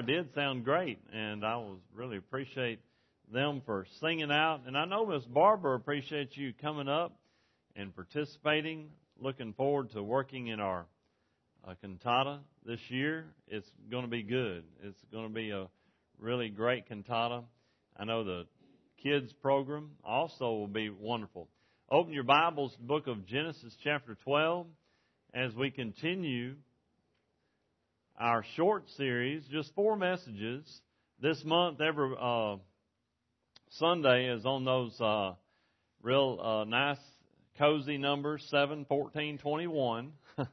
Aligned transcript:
choir 0.00 0.16
did 0.16 0.34
sound 0.34 0.64
great, 0.64 0.98
and 1.12 1.44
I 1.44 1.56
was 1.56 1.78
really 1.94 2.16
appreciate 2.16 2.80
them 3.32 3.62
for 3.64 3.86
singing 4.00 4.30
out. 4.30 4.60
And 4.66 4.76
I 4.76 4.84
know 4.84 5.06
Miss 5.06 5.24
Barbara 5.24 5.76
appreciates 5.76 6.36
you 6.36 6.52
coming 6.60 6.88
up 6.88 7.18
and 7.76 7.94
participating. 7.94 8.88
Looking 9.20 9.52
forward 9.52 9.90
to 9.92 10.02
working 10.02 10.48
in 10.48 10.60
our 10.60 10.86
uh, 11.66 11.74
cantata 11.82 12.40
this 12.64 12.80
year. 12.88 13.26
It's 13.48 13.68
going 13.90 14.04
to 14.04 14.10
be 14.10 14.22
good. 14.22 14.64
It's 14.82 15.00
going 15.12 15.28
to 15.28 15.34
be 15.34 15.50
a 15.50 15.66
really 16.18 16.48
great 16.48 16.88
cantata. 16.88 17.42
I 17.96 18.04
know 18.04 18.24
the 18.24 18.44
kids 19.02 19.32
program 19.42 19.90
also 20.04 20.46
will 20.46 20.68
be 20.68 20.88
wonderful. 20.88 21.48
Open 21.90 22.12
your 22.12 22.24
Bibles, 22.24 22.74
book 22.80 23.06
of 23.06 23.26
Genesis 23.26 23.74
chapter 23.84 24.16
12, 24.24 24.66
as 25.34 25.54
we 25.54 25.70
continue 25.70 26.54
our 28.20 28.44
short 28.54 28.84
series, 28.98 29.42
just 29.50 29.74
four 29.74 29.96
messages. 29.96 30.62
This 31.22 31.42
month, 31.42 31.80
every 31.80 32.14
uh, 32.20 32.56
Sunday 33.78 34.26
is 34.28 34.44
on 34.44 34.64
those 34.66 35.00
uh, 35.00 35.32
real 36.02 36.38
uh, 36.38 36.64
nice, 36.64 36.98
cozy 37.58 37.96
numbers 37.96 38.46
7, 38.50 38.84
14, 38.84 39.38
21, 39.38 40.12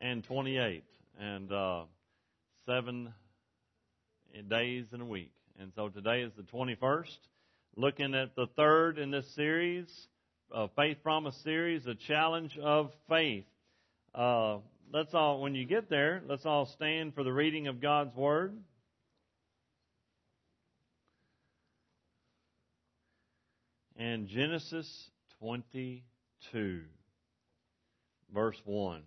and 0.00 0.24
28. 0.24 0.84
And 1.20 1.52
uh, 1.52 1.82
seven 2.64 3.12
days 4.48 4.86
in 4.94 5.02
a 5.02 5.06
week. 5.06 5.32
And 5.60 5.70
so 5.76 5.90
today 5.90 6.22
is 6.22 6.32
the 6.36 6.44
21st. 6.44 7.18
Looking 7.76 8.14
at 8.14 8.34
the 8.36 8.46
third 8.56 8.98
in 8.98 9.10
this 9.10 9.26
series, 9.34 9.86
uh, 10.54 10.68
Faith 10.76 10.96
Promise 11.02 11.36
series, 11.44 11.86
a 11.86 11.94
challenge 11.94 12.56
of 12.58 12.90
faith. 13.10 13.44
Uh, 14.14 14.58
let's 14.92 15.12
all, 15.14 15.40
when 15.40 15.54
you 15.54 15.66
get 15.66 15.90
there, 15.90 16.22
let's 16.26 16.46
all 16.46 16.66
stand 16.66 17.14
for 17.14 17.24
the 17.24 17.32
reading 17.32 17.66
of 17.66 17.80
God's 17.80 18.14
Word. 18.16 18.56
And 23.96 24.26
Genesis 24.28 25.10
22, 25.40 26.80
verse 28.34 28.60
1. 28.64 29.02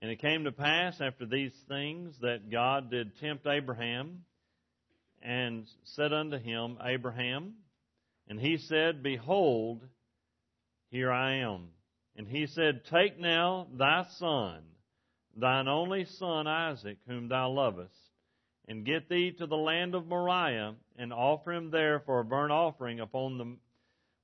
And 0.00 0.10
it 0.10 0.20
came 0.20 0.44
to 0.44 0.52
pass 0.52 1.00
after 1.00 1.26
these 1.26 1.52
things 1.68 2.14
that 2.20 2.50
God 2.50 2.90
did 2.90 3.18
tempt 3.18 3.46
Abraham 3.46 4.24
and 5.22 5.66
said 5.84 6.12
unto 6.12 6.38
him, 6.38 6.78
Abraham, 6.82 7.54
and 8.28 8.38
he 8.38 8.58
said, 8.58 9.02
Behold, 9.02 9.82
here 10.90 11.10
I 11.10 11.36
am. 11.38 11.68
And 12.16 12.26
he 12.26 12.46
said, 12.46 12.82
Take 12.90 13.18
now 13.18 13.66
thy 13.76 14.06
son, 14.18 14.62
thine 15.36 15.68
only 15.68 16.06
son 16.18 16.46
Isaac, 16.46 16.98
whom 17.06 17.28
thou 17.28 17.50
lovest, 17.50 17.94
and 18.66 18.86
get 18.86 19.08
thee 19.08 19.32
to 19.38 19.46
the 19.46 19.56
land 19.56 19.94
of 19.94 20.06
Moriah, 20.06 20.74
and 20.96 21.12
offer 21.12 21.52
him 21.52 21.70
there 21.70 22.00
for 22.00 22.20
a 22.20 22.24
burnt 22.24 22.52
offering 22.52 23.00
upon 23.00 23.38
the, 23.38 23.56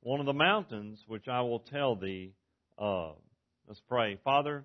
one 0.03 0.21
of 0.21 0.27
the 0.27 0.33
mountains 0.33 1.03
which 1.07 1.29
I 1.29 1.43
will 1.43 1.61
tell 1.61 1.97
thee 1.97 2.33
of. 2.79 3.17
Let's 3.69 3.83
pray. 3.89 4.19
Father, 4.25 4.65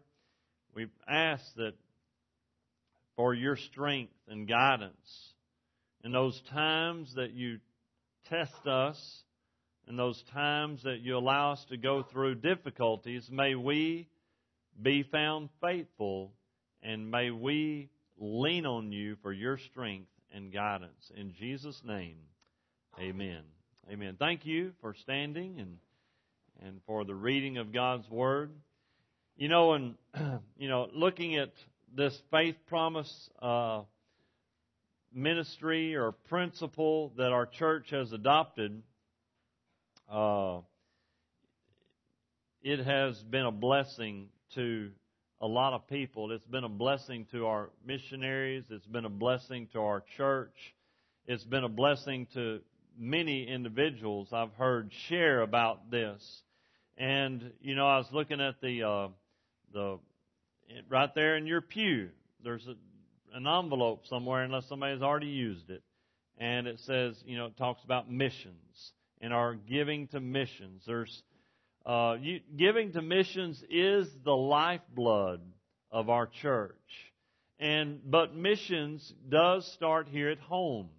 we 0.74 0.88
ask 1.08 1.44
that 1.56 1.74
for 3.18 3.34
your 3.34 3.58
strength 3.58 4.14
and 4.30 4.48
guidance 4.48 5.34
in 6.04 6.12
those 6.12 6.42
times 6.52 7.14
that 7.16 7.32
you 7.32 7.60
test 8.30 8.66
us, 8.66 8.98
in 9.88 9.96
those 9.96 10.22
times 10.34 10.84
that 10.84 11.00
you 11.02 11.18
allow 11.18 11.53
us 11.53 11.66
to 11.70 11.78
go 11.78 12.03
through 12.03 12.36
difficulties, 12.36 13.30
may 13.31 13.56
we 13.56 14.07
be 14.81 15.04
found 15.04 15.50
faithful 15.62 16.34
and 16.84 17.10
may 17.10 17.31
we 17.31 17.89
lean 18.19 18.66
on 18.66 18.92
you 18.92 19.16
for 19.22 19.31
your 19.31 19.57
strength 19.57 20.10
and 20.34 20.51
guidance. 20.51 21.12
In 21.16 21.34
Jesus' 21.34 21.81
name, 21.86 22.18
amen. 23.00 23.44
Amen. 23.89 24.18
Thank 24.19 24.45
you 24.45 24.74
for 24.81 24.94
standing 24.94 25.60
and 25.60 25.78
and 26.63 26.81
for 26.86 27.06
the 27.06 27.16
reading 27.16 27.57
of 27.57 27.72
God's 27.72 28.10
Word. 28.10 28.51
You 29.36 29.48
know, 29.48 29.74
and 29.74 29.95
you 30.57 30.68
know, 30.68 30.88
looking 30.94 31.36
at 31.38 31.51
this 31.95 32.18
faith 32.31 32.56
promise 32.68 33.30
uh, 33.42 33.81
ministry 35.13 35.95
or 35.95 36.12
principle 36.12 37.13
that 37.18 37.31
our 37.31 37.45
church 37.45 37.92
has 37.92 38.12
adopted, 38.12 38.81
uh, 40.12 40.59
it 42.62 42.80
has 42.86 43.21
been 43.24 43.45
a 43.45 43.51
blessing 43.51 44.30
to 44.56 44.89
a 45.42 45.48
lot 45.48 45.74
of 45.74 45.88
people. 45.88 46.31
It's 46.31 46.45
been 46.45 46.63
a 46.63 46.69
blessing 46.69 47.27
to 47.31 47.45
our 47.45 47.69
missionaries. 47.86 48.65
It's 48.69 48.86
been 48.86 49.06
a 49.06 49.09
blessing 49.09 49.68
to 49.74 49.80
our 49.80 50.04
church. 50.15 50.56
It's 51.25 51.44
been 51.44 51.63
a 51.63 51.69
blessing 51.69 52.27
to 52.33 52.62
many 52.98 53.48
individuals 53.48 54.30
I've 54.31 54.54
heard 54.54 54.92
share 55.07 55.42
about 55.42 55.92
this. 55.92 56.42
And 56.98 57.51
you 57.62 57.75
know, 57.75 57.88
I 57.88 57.98
was 57.98 58.07
looking 58.12 58.42
at 58.42 58.60
the 58.62 58.83
uh, 58.83 59.07
the 59.74 60.00
right 60.89 61.13
there 61.13 61.38
in 61.38 61.45
your 61.45 61.62
pew. 61.62 62.10
There's 62.44 62.65
a, 62.68 62.75
an 63.38 63.45
envelope 63.45 64.07
somewhere, 64.07 64.44
unless 64.44 64.68
somebody 64.68 64.94
has 64.94 65.03
already 65.03 65.27
used 65.27 65.69
it, 65.69 65.83
and 66.39 66.65
it 66.65 66.80
says, 66.80 67.15
you 67.25 67.38
know, 67.38 67.48
it 67.48 67.57
talks 67.57 67.83
about 67.83 68.10
missions 68.10 68.94
and 69.22 69.34
our 69.34 69.56
giving 69.56 70.08
to 70.08 70.19
missions. 70.19 70.84
There's 70.86 71.24
uh, 71.86 72.18
you, 72.19 72.42
giving 72.58 72.92
to 72.94 73.02
missions 73.02 73.64
is 73.69 74.10
the 74.25 74.36
lifeblood 74.36 75.42
of 75.92 76.10
our 76.10 76.28
church. 76.42 76.75
And 77.60 78.02
but 78.06 78.36
missions 78.36 79.14
does 79.30 79.66
start 79.74 80.08
here 80.10 80.30
at 80.30 80.40
home, 80.40 80.90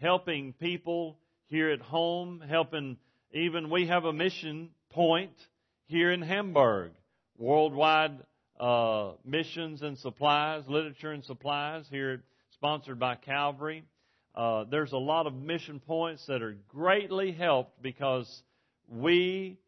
helping 0.00 0.52
people 0.52 1.18
here 1.48 1.70
at 1.70 1.80
home, 1.80 2.42
helping 2.46 2.96
even 3.32 3.70
we 3.70 3.86
have 3.86 4.04
a 4.04 4.12
mission 4.12 4.70
point 4.90 5.32
here 5.86 6.12
in 6.12 6.22
Hamburg, 6.22 6.92
worldwide 7.38 8.18
uh, 8.60 9.12
missions 9.24 9.82
and 9.82 9.98
supplies, 9.98 10.64
literature 10.68 11.12
and 11.12 11.24
supplies 11.24 11.86
here, 11.90 12.22
sponsored 12.52 12.98
by 12.98 13.14
Calvary. 13.14 13.84
Uh, 14.36 14.64
there's 14.70 14.92
a 14.92 14.98
lot 14.98 15.26
of 15.26 15.34
mission 15.34 15.80
points 15.80 16.26
that 16.26 16.42
are 16.42 16.56
greatly 16.68 17.32
helped 17.32 17.82
because 17.82 18.42
we 18.88 19.58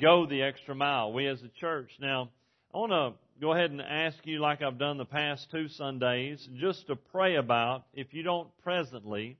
go 0.00 0.26
the 0.26 0.42
extra 0.42 0.74
mile, 0.74 1.12
we 1.12 1.26
as 1.26 1.42
a 1.42 1.48
church. 1.60 1.90
Now, 2.00 2.30
I 2.72 2.78
want 2.78 2.92
to 2.92 3.12
go 3.40 3.52
ahead 3.52 3.72
and 3.72 3.80
ask 3.80 4.16
you, 4.24 4.38
like 4.38 4.62
I've 4.62 4.78
done 4.78 4.96
the 4.96 5.04
past 5.04 5.50
two 5.50 5.68
Sundays, 5.68 6.46
just 6.60 6.86
to 6.86 6.94
pray 6.94 7.34
about 7.34 7.84
if 7.94 8.14
you 8.14 8.22
don't 8.22 8.48
presently 8.62 9.38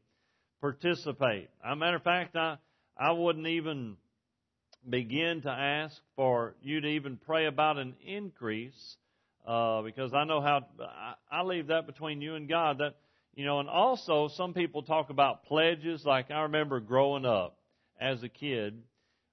participate. 0.60 1.48
As 1.64 1.72
a 1.72 1.76
matter 1.76 1.96
of 1.96 2.02
fact, 2.02 2.34
I, 2.34 2.56
I 2.96 3.12
wouldn't 3.12 3.46
even 3.46 3.96
begin 4.88 5.42
to 5.42 5.50
ask 5.50 5.94
for 6.16 6.54
you 6.62 6.80
to 6.80 6.88
even 6.88 7.18
pray 7.24 7.46
about 7.46 7.78
an 7.78 7.94
increase, 8.04 8.96
uh, 9.46 9.82
because 9.82 10.12
I 10.12 10.24
know 10.24 10.40
how 10.40 10.66
I, 10.80 11.14
I 11.30 11.42
leave 11.42 11.68
that 11.68 11.86
between 11.86 12.20
you 12.20 12.34
and 12.34 12.48
God. 12.48 12.78
That 12.78 12.96
you 13.38 13.44
know, 13.44 13.60
and 13.60 13.68
also 13.68 14.28
some 14.36 14.52
people 14.52 14.82
talk 14.82 15.10
about 15.10 15.44
pledges. 15.44 16.04
Like 16.04 16.32
I 16.32 16.40
remember 16.40 16.80
growing 16.80 17.24
up 17.24 17.56
as 18.00 18.20
a 18.24 18.28
kid, 18.28 18.82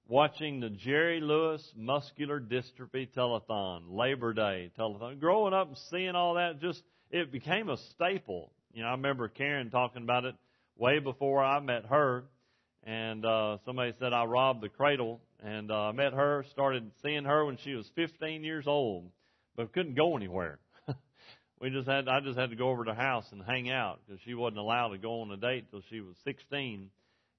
watching 0.07 0.59
the 0.59 0.69
Jerry 0.69 1.19
Lewis 1.19 1.67
Muscular 1.75 2.39
Dystrophy 2.39 3.09
Telethon, 3.17 3.85
Labor 3.89 4.33
Day 4.33 4.69
Telethon. 4.77 5.19
Growing 5.19 5.55
up 5.55 5.69
and 5.69 5.77
seeing 5.89 6.13
all 6.13 6.35
that, 6.35 6.61
just 6.61 6.83
it 7.09 7.31
became 7.31 7.67
a 7.67 7.77
staple. 7.95 8.51
You 8.73 8.83
know, 8.83 8.89
I 8.89 8.91
remember 8.91 9.27
Karen 9.27 9.71
talking 9.71 10.03
about 10.03 10.25
it 10.25 10.35
way 10.77 10.99
before 10.99 11.43
I 11.43 11.59
met 11.59 11.87
her, 11.87 12.25
and 12.83 13.25
uh, 13.25 13.57
somebody 13.65 13.93
said 13.97 14.13
I 14.13 14.25
robbed 14.25 14.61
the 14.61 14.69
cradle, 14.69 15.19
and 15.43 15.71
uh, 15.71 15.87
I 15.87 15.91
met 15.93 16.13
her, 16.13 16.45
started 16.51 16.91
seeing 17.01 17.23
her 17.23 17.43
when 17.43 17.57
she 17.63 17.73
was 17.73 17.89
15 17.95 18.43
years 18.43 18.67
old, 18.67 19.09
but 19.55 19.73
couldn't 19.73 19.95
go 19.95 20.15
anywhere. 20.15 20.59
We 21.59 21.69
just 21.69 21.87
had 21.87 22.07
I 22.07 22.19
just 22.19 22.37
had 22.37 22.49
to 22.49 22.55
go 22.55 22.69
over 22.69 22.85
to 22.85 22.93
her 22.93 23.01
house 23.01 23.25
and 23.31 23.41
hang 23.41 23.69
out 23.69 23.99
because 24.05 24.21
she 24.25 24.33
wasn't 24.33 24.59
allowed 24.59 24.89
to 24.89 24.97
go 24.97 25.21
on 25.21 25.31
a 25.31 25.37
date 25.37 25.69
till 25.71 25.81
she 25.89 26.01
was 26.01 26.15
16, 26.23 26.89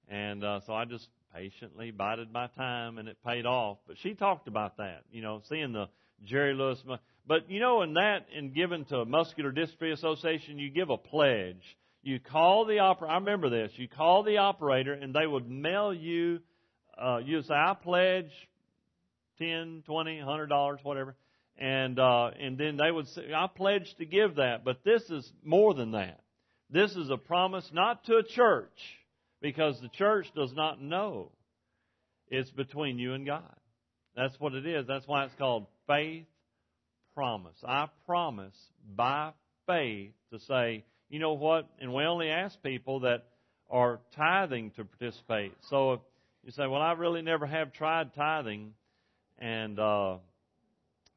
and 0.09 0.43
uh, 0.43 0.59
so 0.65 0.73
I 0.73 0.85
just 0.85 1.07
patiently 1.33 1.91
bided 1.91 2.31
my 2.31 2.47
time, 2.47 2.97
and 2.97 3.07
it 3.07 3.17
paid 3.25 3.45
off. 3.45 3.77
But 3.87 3.97
she 4.01 4.13
talked 4.13 4.47
about 4.47 4.77
that, 4.77 5.03
you 5.11 5.21
know, 5.21 5.41
seeing 5.49 5.71
the 5.71 5.87
Jerry 6.25 6.53
Lewis. 6.53 6.79
But 7.27 7.49
you 7.49 7.59
know, 7.59 7.81
in 7.81 7.93
that, 7.93 8.25
in 8.35 8.53
giving 8.53 8.85
to 8.85 9.05
Muscular 9.05 9.51
Dystrophy 9.51 9.93
Association, 9.93 10.57
you 10.57 10.71
give 10.71 10.89
a 10.89 10.97
pledge. 10.97 11.61
You 12.01 12.19
call 12.19 12.65
the 12.65 12.79
operator. 12.79 13.11
I 13.11 13.17
remember 13.17 13.49
this. 13.49 13.71
You 13.75 13.87
call 13.87 14.23
the 14.23 14.37
operator, 14.37 14.93
and 14.93 15.13
they 15.13 15.27
would 15.27 15.49
mail 15.49 15.93
you. 15.93 16.39
Uh, 16.97 17.17
you 17.17 17.41
say, 17.43 17.53
"I 17.53 17.75
pledge 17.75 18.31
ten, 19.37 19.83
twenty, 19.85 20.19
hundred 20.19 20.47
dollars, 20.47 20.79
whatever," 20.83 21.15
and 21.57 21.99
uh, 21.99 22.31
and 22.39 22.57
then 22.57 22.77
they 22.77 22.91
would 22.91 23.07
say, 23.09 23.33
"I 23.35 23.47
pledge 23.47 23.93
to 23.97 24.05
give 24.05 24.35
that." 24.35 24.63
But 24.63 24.83
this 24.83 25.03
is 25.09 25.31
more 25.43 25.73
than 25.73 25.91
that. 25.91 26.21
This 26.69 26.91
is 26.95 27.09
a 27.09 27.17
promise 27.17 27.69
not 27.73 28.05
to 28.05 28.17
a 28.17 28.23
church 28.23 28.79
because 29.41 29.79
the 29.81 29.89
church 29.89 30.27
does 30.35 30.53
not 30.53 30.81
know. 30.81 31.31
It's 32.29 32.51
between 32.51 32.99
you 32.99 33.13
and 33.13 33.25
God. 33.25 33.55
That's 34.15 34.37
what 34.39 34.53
it 34.53 34.65
is. 34.65 34.85
That's 34.87 35.07
why 35.07 35.25
it's 35.25 35.35
called 35.35 35.67
faith 35.87 36.25
promise. 37.17 37.55
I 37.67 37.87
promise 38.05 38.55
by 38.95 39.31
faith 39.65 40.11
to 40.31 40.39
say, 40.41 40.83
you 41.09 41.19
know 41.19 41.33
what? 41.33 41.67
And 41.79 41.93
we 41.93 42.03
only 42.03 42.29
ask 42.29 42.61
people 42.61 43.01
that 43.01 43.25
are 43.69 43.99
tithing 44.15 44.71
to 44.71 44.85
participate. 44.85 45.53
So 45.69 45.93
if 45.93 45.99
you 46.43 46.51
say, 46.51 46.67
well, 46.67 46.81
I 46.81 46.91
really 46.93 47.21
never 47.21 47.45
have 47.45 47.73
tried 47.73 48.13
tithing, 48.13 48.73
and 49.39 49.79
uh, 49.79 50.17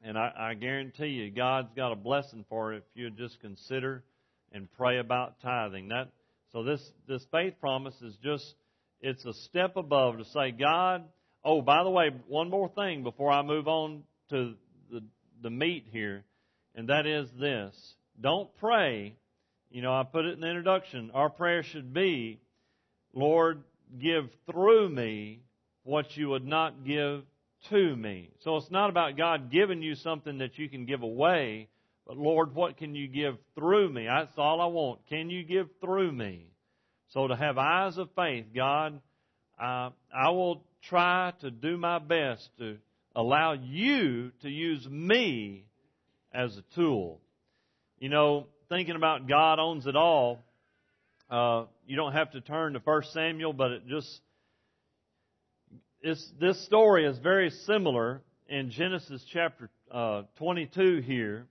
and 0.03 0.17
I, 0.17 0.31
I 0.37 0.53
guarantee 0.55 1.07
you, 1.07 1.31
God's 1.31 1.69
got 1.75 1.91
a 1.91 1.95
blessing 1.95 2.45
for 2.49 2.73
it 2.73 2.77
if 2.77 2.83
you 2.95 3.09
just 3.11 3.39
consider 3.39 4.03
and 4.51 4.71
pray 4.77 4.99
about 4.99 5.39
tithing. 5.41 5.89
That 5.89 6.09
so 6.51 6.63
this 6.63 6.81
this 7.07 7.25
faith 7.31 7.53
promise 7.59 7.95
is 8.01 8.15
just 8.23 8.55
it's 8.99 9.25
a 9.25 9.33
step 9.33 9.77
above 9.77 10.17
to 10.17 10.25
say, 10.25 10.51
God. 10.51 11.03
Oh, 11.43 11.61
by 11.61 11.83
the 11.83 11.89
way, 11.89 12.11
one 12.27 12.49
more 12.49 12.69
thing 12.69 13.03
before 13.03 13.31
I 13.31 13.41
move 13.41 13.67
on 13.67 14.03
to 14.29 14.53
the 14.91 15.01
the 15.41 15.49
meat 15.49 15.85
here, 15.91 16.23
and 16.75 16.89
that 16.89 17.05
is 17.05 17.29
this: 17.39 17.75
don't 18.19 18.49
pray. 18.57 19.15
You 19.69 19.81
know, 19.81 19.93
I 19.93 20.03
put 20.03 20.25
it 20.25 20.33
in 20.33 20.41
the 20.41 20.47
introduction. 20.47 21.11
Our 21.13 21.29
prayer 21.29 21.63
should 21.63 21.93
be, 21.93 22.41
Lord, 23.13 23.63
give 23.99 24.29
through 24.51 24.89
me 24.89 25.39
what 25.83 26.17
you 26.17 26.29
would 26.29 26.45
not 26.45 26.85
give 26.85 27.23
to 27.69 27.95
me. 27.95 28.31
So 28.43 28.57
it's 28.57 28.71
not 28.71 28.89
about 28.89 29.17
God 29.17 29.51
giving 29.51 29.81
you 29.81 29.95
something 29.95 30.39
that 30.39 30.57
you 30.57 30.69
can 30.69 30.85
give 30.85 31.01
away, 31.01 31.69
but 32.07 32.17
Lord, 32.17 32.55
what 32.55 32.77
can 32.77 32.95
you 32.95 33.07
give 33.07 33.37
through 33.55 33.89
me? 33.89 34.05
That's 34.05 34.37
all 34.37 34.61
I 34.61 34.67
want. 34.67 35.07
Can 35.07 35.29
you 35.29 35.43
give 35.43 35.67
through 35.79 36.11
me? 36.11 36.47
So 37.09 37.27
to 37.27 37.35
have 37.35 37.57
eyes 37.57 37.97
of 37.97 38.09
faith, 38.15 38.45
God, 38.55 38.99
uh, 39.59 39.89
I 40.13 40.29
will 40.29 40.63
try 40.89 41.33
to 41.41 41.51
do 41.51 41.77
my 41.77 41.99
best 41.99 42.49
to 42.57 42.77
allow 43.15 43.53
you 43.53 44.31
to 44.41 44.49
use 44.49 44.87
me 44.87 45.65
as 46.33 46.57
a 46.57 46.75
tool. 46.75 47.19
You 47.99 48.09
know, 48.09 48.47
thinking 48.69 48.95
about 48.95 49.27
God 49.27 49.59
owns 49.59 49.85
it 49.85 49.95
all, 49.95 50.39
uh, 51.29 51.65
you 51.85 51.95
don't 51.95 52.13
have 52.13 52.31
to 52.31 52.41
turn 52.41 52.73
to 52.73 52.79
1 52.79 53.03
Samuel, 53.13 53.53
but 53.53 53.71
it 53.71 53.87
just 53.87 54.21
this 56.03 56.65
story 56.65 57.05
is 57.05 57.17
very 57.19 57.49
similar 57.49 58.21
in 58.47 58.71
Genesis 58.71 59.23
chapter 59.31 59.69
uh, 59.91 60.23
22 60.37 61.01
here. 61.01 61.45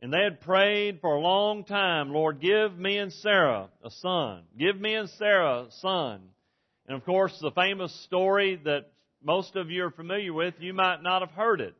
And 0.00 0.12
they 0.12 0.22
had 0.24 0.40
prayed 0.40 1.00
for 1.00 1.14
a 1.14 1.20
long 1.20 1.62
time, 1.62 2.12
Lord, 2.12 2.40
give 2.40 2.76
me 2.76 2.98
and 2.98 3.12
Sarah 3.12 3.68
a 3.84 3.90
son. 3.90 4.42
Give 4.58 4.78
me 4.78 4.94
and 4.94 5.08
Sarah 5.10 5.66
a 5.68 5.70
son. 5.80 6.20
And 6.88 6.96
of 6.96 7.04
course, 7.04 7.38
the 7.40 7.52
famous 7.52 7.94
story 8.04 8.60
that 8.64 8.90
most 9.22 9.54
of 9.54 9.70
you 9.70 9.84
are 9.84 9.92
familiar 9.92 10.32
with, 10.32 10.54
you 10.58 10.74
might 10.74 11.02
not 11.02 11.22
have 11.22 11.30
heard 11.30 11.60
it. 11.60 11.74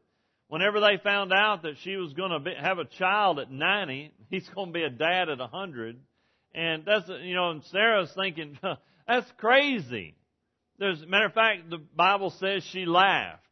Whenever 0.47 0.78
they 0.78 0.99
found 1.02 1.32
out 1.32 1.62
that 1.62 1.75
she 1.82 1.97
was 1.97 2.12
going 2.12 2.44
to 2.44 2.50
have 2.61 2.78
a 2.78 2.85
child 2.85 3.40
at 3.40 3.50
90, 3.50 4.12
he's 4.30 4.49
going 4.54 4.68
to 4.68 4.73
be 4.73 4.85
a 4.85 4.90
dad 4.90 5.28
at 5.28 5.38
100. 5.38 5.99
And 6.54 6.85
that's, 6.85 7.08
you 7.25 7.35
know, 7.35 7.50
and 7.50 7.64
Sarah's 7.64 8.12
thinking, 8.14 8.56
that's 9.08 9.30
crazy. 9.38 10.14
There's, 10.79 11.05
matter 11.07 11.26
of 11.26 11.35
fact, 11.35 11.71
the 11.71 11.79
Bible 11.79 12.31
says 12.38 12.64
she 12.73 12.87
laughed. 12.87 13.43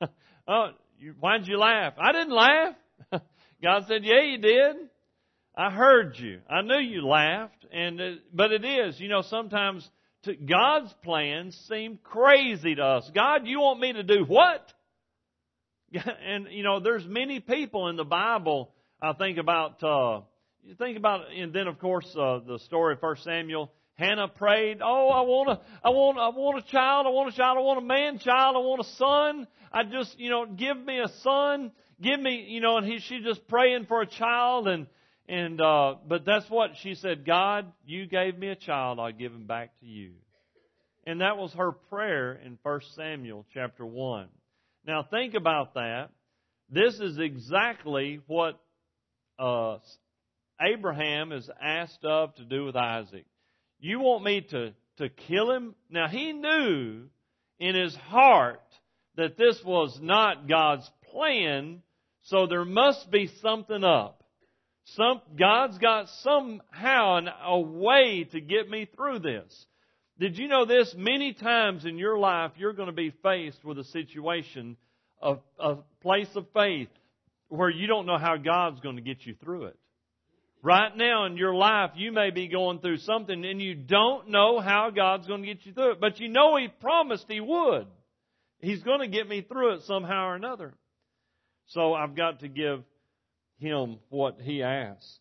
oh, 0.48 0.70
you, 0.98 1.14
why'd 1.20 1.46
you 1.46 1.58
laugh? 1.58 1.94
I 1.98 2.12
didn't 2.12 2.34
laugh. 2.34 2.74
God 3.62 3.84
said, 3.88 4.04
yeah, 4.04 4.22
you 4.22 4.38
did. 4.38 4.76
I 5.54 5.70
heard 5.70 6.16
you. 6.18 6.40
I 6.48 6.62
knew 6.62 6.78
you 6.78 7.06
laughed. 7.06 7.66
And, 7.72 8.00
it, 8.00 8.18
but 8.32 8.52
it 8.52 8.64
is, 8.64 8.98
you 8.98 9.08
know, 9.08 9.22
sometimes 9.22 9.88
to, 10.24 10.34
God's 10.34 10.92
plans 11.02 11.56
seem 11.68 11.98
crazy 12.02 12.74
to 12.74 12.82
us. 12.82 13.10
God, 13.14 13.46
you 13.46 13.60
want 13.60 13.80
me 13.80 13.92
to 13.92 14.02
do 14.02 14.24
what? 14.26 14.72
And, 16.26 16.46
you 16.50 16.62
know, 16.62 16.80
there's 16.80 17.06
many 17.06 17.40
people 17.40 17.88
in 17.88 17.96
the 17.96 18.04
Bible, 18.04 18.70
I 19.02 19.12
think 19.12 19.36
about, 19.36 19.82
uh, 19.82 20.22
you 20.64 20.74
think 20.74 20.96
about, 20.96 21.30
and 21.36 21.52
then 21.52 21.66
of 21.66 21.78
course, 21.78 22.06
uh, 22.18 22.38
the 22.46 22.58
story 22.60 22.94
of 22.94 23.00
First 23.00 23.24
Samuel, 23.24 23.70
Hannah 24.02 24.28
prayed, 24.28 24.80
"Oh, 24.82 25.08
I 25.08 25.20
want 25.20 25.50
a, 25.50 25.60
I 25.84 25.90
want, 25.90 26.18
I 26.18 26.28
want 26.36 26.58
a 26.58 26.70
child. 26.70 27.06
I 27.06 27.10
want 27.10 27.32
a 27.32 27.36
child. 27.36 27.58
I 27.58 27.60
want 27.60 27.78
a 27.78 27.86
man 27.86 28.18
child. 28.18 28.56
I 28.56 28.58
want 28.58 28.80
a 28.80 28.90
son. 28.96 29.46
I 29.72 29.84
just, 29.84 30.18
you 30.18 30.28
know, 30.28 30.44
give 30.46 30.76
me 30.76 30.98
a 30.98 31.08
son. 31.22 31.72
Give 32.00 32.18
me, 32.18 32.46
you 32.48 32.60
know." 32.60 32.78
And 32.78 32.86
he, 32.86 32.98
she 32.98 33.22
just 33.22 33.46
praying 33.46 33.86
for 33.86 34.02
a 34.02 34.06
child, 34.06 34.66
and 34.66 34.86
and 35.28 35.60
uh, 35.60 35.94
but 36.06 36.24
that's 36.24 36.50
what 36.50 36.72
she 36.82 36.94
said. 36.96 37.24
God, 37.24 37.72
you 37.86 38.06
gave 38.06 38.36
me 38.36 38.48
a 38.48 38.56
child. 38.56 38.98
I 38.98 39.12
give 39.12 39.32
him 39.32 39.46
back 39.46 39.78
to 39.80 39.86
you. 39.86 40.12
And 41.06 41.20
that 41.20 41.36
was 41.36 41.52
her 41.54 41.72
prayer 41.72 42.32
in 42.32 42.58
1 42.62 42.80
Samuel 42.94 43.44
chapter 43.52 43.84
1. 43.84 44.28
Now 44.86 45.02
think 45.02 45.34
about 45.34 45.74
that. 45.74 46.10
This 46.70 46.94
is 47.00 47.18
exactly 47.18 48.20
what 48.26 48.60
uh, 49.38 49.78
Abraham 50.60 51.32
is 51.32 51.50
asked 51.60 52.04
of 52.04 52.34
to 52.36 52.44
do 52.44 52.64
with 52.64 52.76
Isaac. 52.76 53.26
You 53.82 53.98
want 53.98 54.22
me 54.22 54.42
to, 54.50 54.72
to 54.98 55.08
kill 55.08 55.50
him? 55.50 55.74
Now 55.90 56.06
he 56.06 56.32
knew 56.32 57.06
in 57.58 57.74
his 57.74 57.94
heart 57.96 58.62
that 59.16 59.36
this 59.36 59.60
was 59.64 59.98
not 60.00 60.48
God's 60.48 60.88
plan, 61.10 61.82
so 62.22 62.46
there 62.46 62.64
must 62.64 63.10
be 63.10 63.28
something 63.42 63.82
up. 63.82 64.22
Some, 64.84 65.20
God's 65.36 65.78
got 65.78 66.08
somehow 66.22 67.16
an, 67.16 67.28
a 67.44 67.58
way 67.58 68.24
to 68.30 68.40
get 68.40 68.70
me 68.70 68.88
through 68.96 69.18
this. 69.18 69.66
Did 70.20 70.38
you 70.38 70.46
know 70.46 70.64
this? 70.64 70.94
Many 70.96 71.32
times 71.32 71.84
in 71.84 71.98
your 71.98 72.18
life, 72.18 72.52
you're 72.58 72.74
going 72.74 72.86
to 72.86 72.92
be 72.92 73.12
faced 73.24 73.64
with 73.64 73.80
a 73.80 73.84
situation, 73.84 74.76
of 75.20 75.40
a 75.58 75.78
place 76.02 76.30
of 76.36 76.46
faith, 76.54 76.88
where 77.48 77.70
you 77.70 77.88
don't 77.88 78.06
know 78.06 78.18
how 78.18 78.36
God's 78.36 78.78
going 78.78 78.96
to 78.96 79.02
get 79.02 79.26
you 79.26 79.34
through 79.42 79.64
it. 79.64 79.76
Right 80.64 80.96
now 80.96 81.26
in 81.26 81.36
your 81.36 81.54
life, 81.54 81.90
you 81.96 82.12
may 82.12 82.30
be 82.30 82.46
going 82.46 82.78
through 82.78 82.98
something 82.98 83.44
and 83.44 83.60
you 83.60 83.74
don't 83.74 84.28
know 84.28 84.60
how 84.60 84.90
God's 84.94 85.26
going 85.26 85.42
to 85.42 85.46
get 85.46 85.66
you 85.66 85.72
through 85.72 85.92
it, 85.92 86.00
but 86.00 86.20
you 86.20 86.28
know 86.28 86.56
He 86.56 86.68
promised 86.68 87.24
He 87.28 87.40
would. 87.40 87.86
He's 88.60 88.82
going 88.82 89.00
to 89.00 89.08
get 89.08 89.28
me 89.28 89.42
through 89.42 89.74
it 89.74 89.82
somehow 89.82 90.28
or 90.28 90.36
another. 90.36 90.72
So 91.66 91.94
I've 91.94 92.14
got 92.14 92.40
to 92.40 92.48
give 92.48 92.84
Him 93.58 93.98
what 94.08 94.38
He 94.40 94.62
asks. 94.62 95.18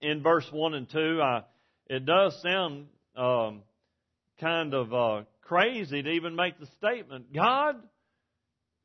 In 0.00 0.22
verse 0.22 0.46
1 0.52 0.74
and 0.74 0.88
2, 0.88 1.20
I, 1.20 1.42
it 1.88 2.06
does 2.06 2.40
sound 2.40 2.86
um, 3.16 3.62
kind 4.40 4.74
of 4.74 4.94
uh, 4.94 5.22
crazy 5.42 6.02
to 6.02 6.08
even 6.08 6.36
make 6.36 6.58
the 6.60 6.68
statement, 6.78 7.34
God, 7.34 7.76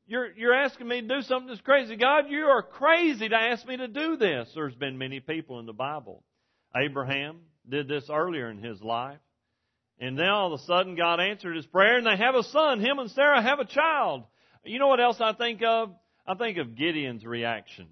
you're, 0.07 0.31
you're 0.33 0.53
asking 0.53 0.87
me 0.87 1.01
to 1.01 1.07
do 1.07 1.21
something 1.23 1.47
that's 1.47 1.61
crazy. 1.61 1.95
God, 1.95 2.25
you 2.29 2.45
are 2.45 2.61
crazy 2.61 3.27
to 3.27 3.35
ask 3.35 3.65
me 3.67 3.77
to 3.77 3.87
do 3.87 4.17
this. 4.17 4.49
There's 4.53 4.75
been 4.75 4.97
many 4.97 5.19
people 5.19 5.59
in 5.59 5.65
the 5.65 5.73
Bible. 5.73 6.23
Abraham 6.75 7.39
did 7.67 7.87
this 7.87 8.05
earlier 8.09 8.49
in 8.49 8.61
his 8.61 8.81
life. 8.81 9.17
And 9.99 10.17
then 10.17 10.27
all 10.27 10.53
of 10.53 10.59
a 10.59 10.63
sudden 10.65 10.95
God 10.95 11.19
answered 11.19 11.55
his 11.55 11.65
prayer 11.65 11.97
and 11.97 12.05
they 12.05 12.17
have 12.17 12.35
a 12.35 12.43
son. 12.43 12.81
Him 12.81 12.99
and 12.99 13.09
Sarah 13.11 13.41
have 13.41 13.59
a 13.59 13.65
child. 13.65 14.23
You 14.63 14.77
know 14.77 14.87
what 14.87 14.99
else 14.99 15.17
I 15.19 15.33
think 15.33 15.61
of? 15.63 15.91
I 16.27 16.35
think 16.35 16.57
of 16.57 16.75
Gideon's 16.75 17.25
reaction. 17.25 17.87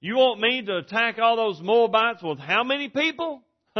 You 0.00 0.16
want 0.16 0.40
me 0.40 0.62
to 0.64 0.78
attack 0.78 1.18
all 1.18 1.36
those 1.36 1.60
Moabites 1.60 2.22
with 2.22 2.38
how 2.38 2.64
many 2.64 2.88
people? 2.88 3.42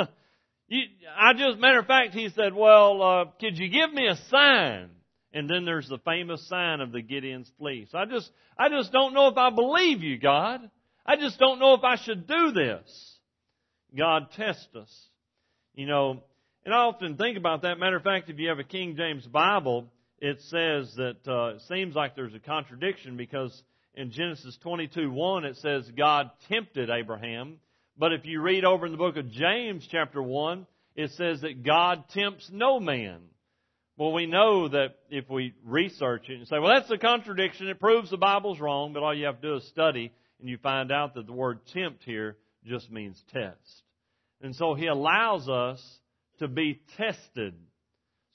you, 0.69 0.83
I 1.17 1.33
just, 1.33 1.59
matter 1.59 1.79
of 1.79 1.87
fact, 1.87 2.13
he 2.15 2.29
said, 2.31 2.55
well, 2.55 3.03
uh, 3.03 3.25
could 3.41 3.57
you 3.57 3.69
give 3.69 3.93
me 3.93 4.07
a 4.07 4.17
sign? 4.29 4.91
And 5.33 5.49
then 5.49 5.65
there's 5.65 5.89
the 5.89 5.99
famous 5.99 6.47
sign 6.49 6.81
of 6.81 6.93
the 6.93 7.03
Gideon's 7.03 7.51
fleece. 7.59 7.89
I 7.95 8.05
just, 8.05 8.31
I 8.59 8.69
just 8.69 8.91
don't 8.93 9.15
know 9.15 9.29
if 9.29 9.37
I 9.37 9.51
believe 9.51 10.03
you, 10.03 10.19
God. 10.19 10.69
I 11.07 11.17
just 11.17 11.39
don't 11.39 11.61
know 11.61 11.75
if 11.75 11.85
I 11.85 11.97
should 11.97 12.27
do 12.27 12.53
this. 12.53 13.19
God 13.97 14.33
test 14.33 14.69
us. 14.75 14.93
You 15.75 15.87
know, 15.87 16.23
and 16.65 16.75
I 16.75 16.79
often 16.79 17.17
think 17.17 17.39
about 17.39 17.63
that. 17.63 17.79
Matter 17.79 17.97
of 17.97 18.03
fact, 18.03 18.29
if 18.29 18.39
you 18.39 18.49
have 18.49 18.59
a 18.59 18.65
King 18.65 18.97
James 18.97 19.27
Bible, 19.27 19.87
it 20.19 20.41
says 20.43 20.93
that 20.97 21.17
uh, 21.27 21.55
it 21.55 21.63
seems 21.69 21.95
like 21.95 22.15
there's 22.15 22.35
a 22.35 22.41
contradiction 22.41 23.17
because 23.17 23.63
in 23.95 24.11
Genesis 24.11 24.59
22:1 24.65 25.45
it 25.45 25.57
says 25.57 25.91
God 25.97 26.31
tempted 26.49 26.91
Abraham. 26.91 27.59
But 27.97 28.13
if 28.13 28.25
you 28.25 28.41
read 28.41 28.65
over 28.65 28.87
in 28.87 28.93
the 28.93 28.99
book 28.99 29.17
of 29.17 29.31
James, 29.31 29.87
chapter 29.91 30.23
1, 30.23 30.67
it 30.97 31.11
says 31.13 31.43
that 31.43 31.65
God 31.65 32.05
tempts 32.11 32.49
no 32.53 32.81
man. 32.81 33.21
Well, 34.01 34.13
we 34.13 34.25
know 34.25 34.67
that 34.67 34.95
if 35.11 35.29
we 35.29 35.53
research 35.63 36.31
it 36.31 36.39
and 36.39 36.49
say, 36.49 36.59
well, 36.59 36.73
that's 36.73 36.91
a 36.91 36.97
contradiction, 36.97 37.69
it 37.69 37.79
proves 37.79 38.09
the 38.09 38.17
Bible's 38.17 38.59
wrong, 38.59 38.95
but 38.95 39.03
all 39.03 39.15
you 39.15 39.27
have 39.27 39.43
to 39.43 39.49
do 39.49 39.57
is 39.57 39.69
study 39.69 40.11
and 40.41 40.49
you 40.49 40.57
find 40.57 40.91
out 40.91 41.13
that 41.17 41.27
the 41.27 41.35
word 41.35 41.59
tempt 41.75 42.03
here 42.05 42.39
just 42.65 42.91
means 42.91 43.23
test. 43.31 43.83
And 44.41 44.57
so 44.57 44.73
he 44.73 44.87
allows 44.87 45.51
us 45.51 45.87
to 46.39 46.49
be 46.49 46.81
tested. 46.97 47.53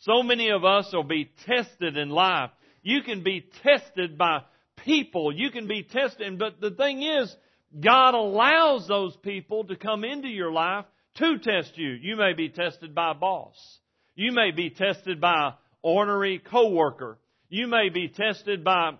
So 0.01 0.21
many 0.21 0.51
of 0.51 0.63
us 0.63 0.93
will 0.93 1.03
be 1.03 1.31
tested 1.47 1.97
in 1.97 2.09
life. 2.11 2.51
You 2.83 3.01
can 3.01 3.23
be 3.23 3.43
tested 3.63 4.19
by 4.19 4.41
people. 4.85 5.35
You 5.35 5.49
can 5.49 5.67
be 5.67 5.81
tested. 5.81 6.37
But 6.37 6.61
the 6.61 6.69
thing 6.69 7.01
is, 7.01 7.35
God 7.83 8.13
allows 8.13 8.87
those 8.87 9.17
people 9.17 9.63
to 9.63 9.75
come 9.75 10.03
into 10.03 10.27
your 10.27 10.51
life 10.51 10.85
to 11.15 11.39
test 11.39 11.75
you. 11.75 11.89
You 11.89 12.17
may 12.17 12.33
be 12.33 12.49
tested 12.49 12.93
by 12.93 13.13
a 13.13 13.15
boss. 13.15 13.79
You 14.15 14.31
may 14.31 14.51
be 14.51 14.69
tested 14.69 15.19
by 15.19 15.47
an 15.47 15.53
ornery 15.81 16.39
coworker. 16.39 17.17
You 17.49 17.67
may 17.67 17.89
be 17.89 18.07
tested 18.07 18.63
by 18.63 18.91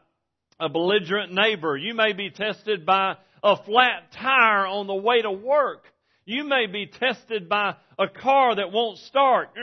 a 0.60 0.70
belligerent 0.70 1.34
neighbor. 1.34 1.78
You 1.78 1.94
may 1.94 2.14
be 2.14 2.30
tested 2.30 2.86
by 2.86 3.16
a 3.44 3.56
flat 3.64 4.12
tire 4.12 4.68
on 4.68 4.88
the 4.88 4.96
way 4.96 5.22
to 5.22 5.32
work. 5.32 5.86
You 6.26 6.44
may 6.44 6.66
be 6.68 6.88
tested 6.88 7.48
by 7.48 7.76
a 8.00 8.08
car 8.08 8.56
that 8.56 8.72
won't 8.72 8.98
start. 9.00 9.50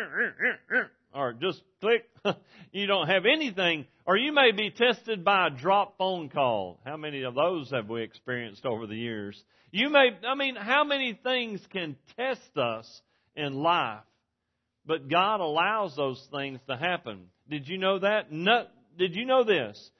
Or 1.15 1.35
just 1.35 1.61
click. 1.83 2.09
you 2.73 2.87
don't 2.87 3.07
have 3.07 3.27
anything. 3.27 3.85
Or 4.07 4.17
you 4.17 4.33
may 4.33 4.53
be 4.53 4.71
tested 4.71 5.23
by 5.23 5.49
a 5.49 5.51
drop 5.51 5.99
phone 5.99 6.31
call. 6.31 6.81
How 6.87 6.97
many 6.97 7.25
of 7.25 7.35
those 7.35 7.71
have 7.71 7.91
we 7.91 8.03
experienced 8.03 8.65
over 8.65 8.87
the 8.87 8.97
years? 8.97 9.39
You 9.73 9.91
may, 9.91 10.17
I 10.27 10.35
mean, 10.35 10.57
how 10.57 10.85
many 10.85 11.19
things 11.23 11.61
can 11.71 11.97
test 12.17 12.57
us 12.57 13.03
in 13.37 13.53
life? 13.53 14.01
But 14.87 15.09
God 15.09 15.41
allows 15.41 15.95
those 15.97 16.25
things 16.33 16.61
to 16.69 16.77
happen. 16.77 17.27
Did 17.49 17.69
you 17.69 17.79
know 17.79 17.99
that? 17.99 18.33
No, 18.33 18.67
did 18.99 19.15
you 19.15 19.25
know 19.25 19.45
this? 19.45 19.91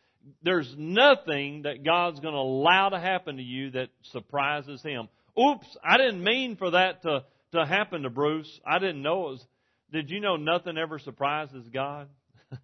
There's 0.43 0.73
nothing 0.77 1.63
that 1.63 1.85
God's 1.85 2.21
going 2.21 2.35
to 2.35 2.41
allow 2.41 2.89
to 2.91 2.99
happen 2.99 3.37
to 3.37 3.43
you 3.43 3.73
that 3.73 3.89
surprises 4.13 4.83
Him. 4.83 5.09
Oops, 5.39 5.67
I 5.85 5.97
didn't 5.97 6.23
mean 6.23 6.57
for 6.57 6.71
that 6.71 7.03
to, 7.03 7.25
to 7.53 7.67
happen 7.67 8.03
to 8.03 8.11
Bruce. 8.11 8.61
I 8.67 8.79
didn't 8.79 9.03
know 9.03 9.29
it 9.29 9.31
was. 9.31 9.47
Did 9.93 10.11
you 10.11 10.21
know 10.21 10.37
nothing 10.37 10.79
ever 10.79 10.99
surprises 10.99 11.67
God? 11.73 12.09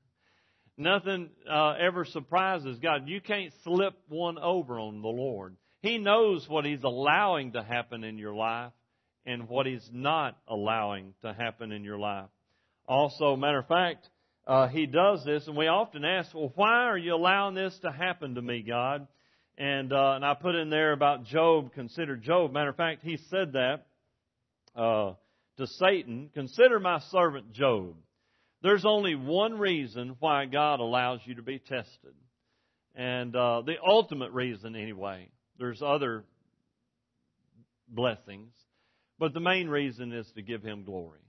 nothing 0.76 1.30
uh, 1.50 1.74
ever 1.80 2.04
surprises 2.04 2.78
God. 2.80 3.06
You 3.06 3.20
can't 3.20 3.52
slip 3.64 3.94
one 4.08 4.38
over 4.38 4.78
on 4.78 5.02
the 5.02 5.08
Lord. 5.08 5.56
He 5.82 5.98
knows 5.98 6.48
what 6.48 6.64
He's 6.64 6.82
allowing 6.82 7.52
to 7.52 7.62
happen 7.62 8.02
in 8.02 8.18
your 8.18 8.34
life 8.34 8.72
and 9.28 9.48
what 9.48 9.66
He's 9.66 9.88
not 9.92 10.38
allowing 10.48 11.12
to 11.22 11.34
happen 11.34 11.70
in 11.70 11.84
your 11.84 11.98
life. 11.98 12.30
Also, 12.86 13.36
matter 13.36 13.58
of 13.58 13.68
fact, 13.68 14.08
uh, 14.46 14.68
He 14.68 14.86
does 14.86 15.22
this, 15.24 15.46
and 15.46 15.56
we 15.56 15.66
often 15.66 16.04
ask, 16.04 16.34
well, 16.34 16.50
why 16.54 16.84
are 16.84 16.96
you 16.96 17.14
allowing 17.14 17.54
this 17.54 17.78
to 17.80 17.92
happen 17.92 18.36
to 18.36 18.42
me, 18.42 18.62
God? 18.66 19.06
And, 19.58 19.92
uh, 19.92 20.12
and 20.12 20.24
I 20.24 20.34
put 20.34 20.54
in 20.54 20.70
there 20.70 20.92
about 20.92 21.24
Job, 21.26 21.74
consider 21.74 22.16
Job. 22.16 22.52
Matter 22.52 22.70
of 22.70 22.76
fact, 22.76 23.02
he 23.02 23.18
said 23.28 23.52
that, 23.52 23.86
uh, 24.74 25.12
to 25.58 25.66
Satan, 25.66 26.30
consider 26.32 26.80
my 26.80 27.00
servant 27.10 27.52
Job. 27.52 27.96
There's 28.62 28.86
only 28.86 29.14
one 29.14 29.58
reason 29.58 30.16
why 30.20 30.46
God 30.46 30.80
allows 30.80 31.20
you 31.26 31.34
to 31.34 31.42
be 31.42 31.58
tested. 31.58 32.14
And, 32.94 33.36
uh, 33.36 33.62
the 33.66 33.74
ultimate 33.86 34.32
reason 34.32 34.74
anyway. 34.74 35.28
There's 35.58 35.82
other 35.82 36.24
blessings. 37.88 38.52
But 39.18 39.34
the 39.34 39.40
main 39.40 39.68
reason 39.68 40.12
is 40.12 40.30
to 40.32 40.42
give 40.42 40.62
Him 40.62 40.84
glory. 40.84 41.20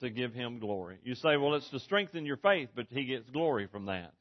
To 0.00 0.10
give 0.10 0.32
Him 0.32 0.58
glory. 0.58 0.98
You 1.02 1.14
say, 1.14 1.36
well, 1.36 1.54
it's 1.54 1.68
to 1.70 1.80
strengthen 1.80 2.26
your 2.26 2.36
faith, 2.36 2.68
but 2.74 2.86
He 2.90 3.04
gets 3.04 3.28
glory 3.30 3.66
from 3.66 3.86
that. 3.86 4.12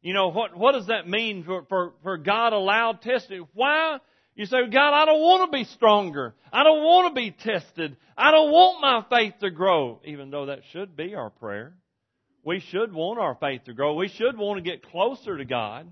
You 0.00 0.14
know, 0.14 0.28
what, 0.28 0.56
what 0.56 0.72
does 0.72 0.86
that 0.88 1.08
mean 1.08 1.44
for, 1.44 1.64
for, 1.68 1.92
for 2.02 2.16
God 2.16 2.52
allowed 2.52 3.02
testing? 3.02 3.46
Why? 3.54 3.98
You 4.34 4.46
say, 4.46 4.66
God, 4.70 4.94
I 4.94 5.04
don't 5.04 5.20
want 5.20 5.50
to 5.50 5.56
be 5.56 5.64
stronger. 5.64 6.34
I 6.52 6.64
don't 6.64 6.82
want 6.82 7.14
to 7.14 7.20
be 7.20 7.30
tested. 7.30 7.96
I 8.16 8.30
don't 8.30 8.50
want 8.50 8.80
my 8.80 9.04
faith 9.16 9.34
to 9.40 9.50
grow. 9.50 10.00
Even 10.04 10.30
though 10.30 10.46
that 10.46 10.60
should 10.72 10.96
be 10.96 11.14
our 11.14 11.30
prayer. 11.30 11.74
We 12.44 12.60
should 12.70 12.92
want 12.92 13.20
our 13.20 13.36
faith 13.36 13.64
to 13.64 13.74
grow. 13.74 13.94
We 13.94 14.08
should 14.08 14.36
want 14.36 14.62
to 14.62 14.68
get 14.68 14.82
closer 14.90 15.36
to 15.36 15.44
God. 15.44 15.88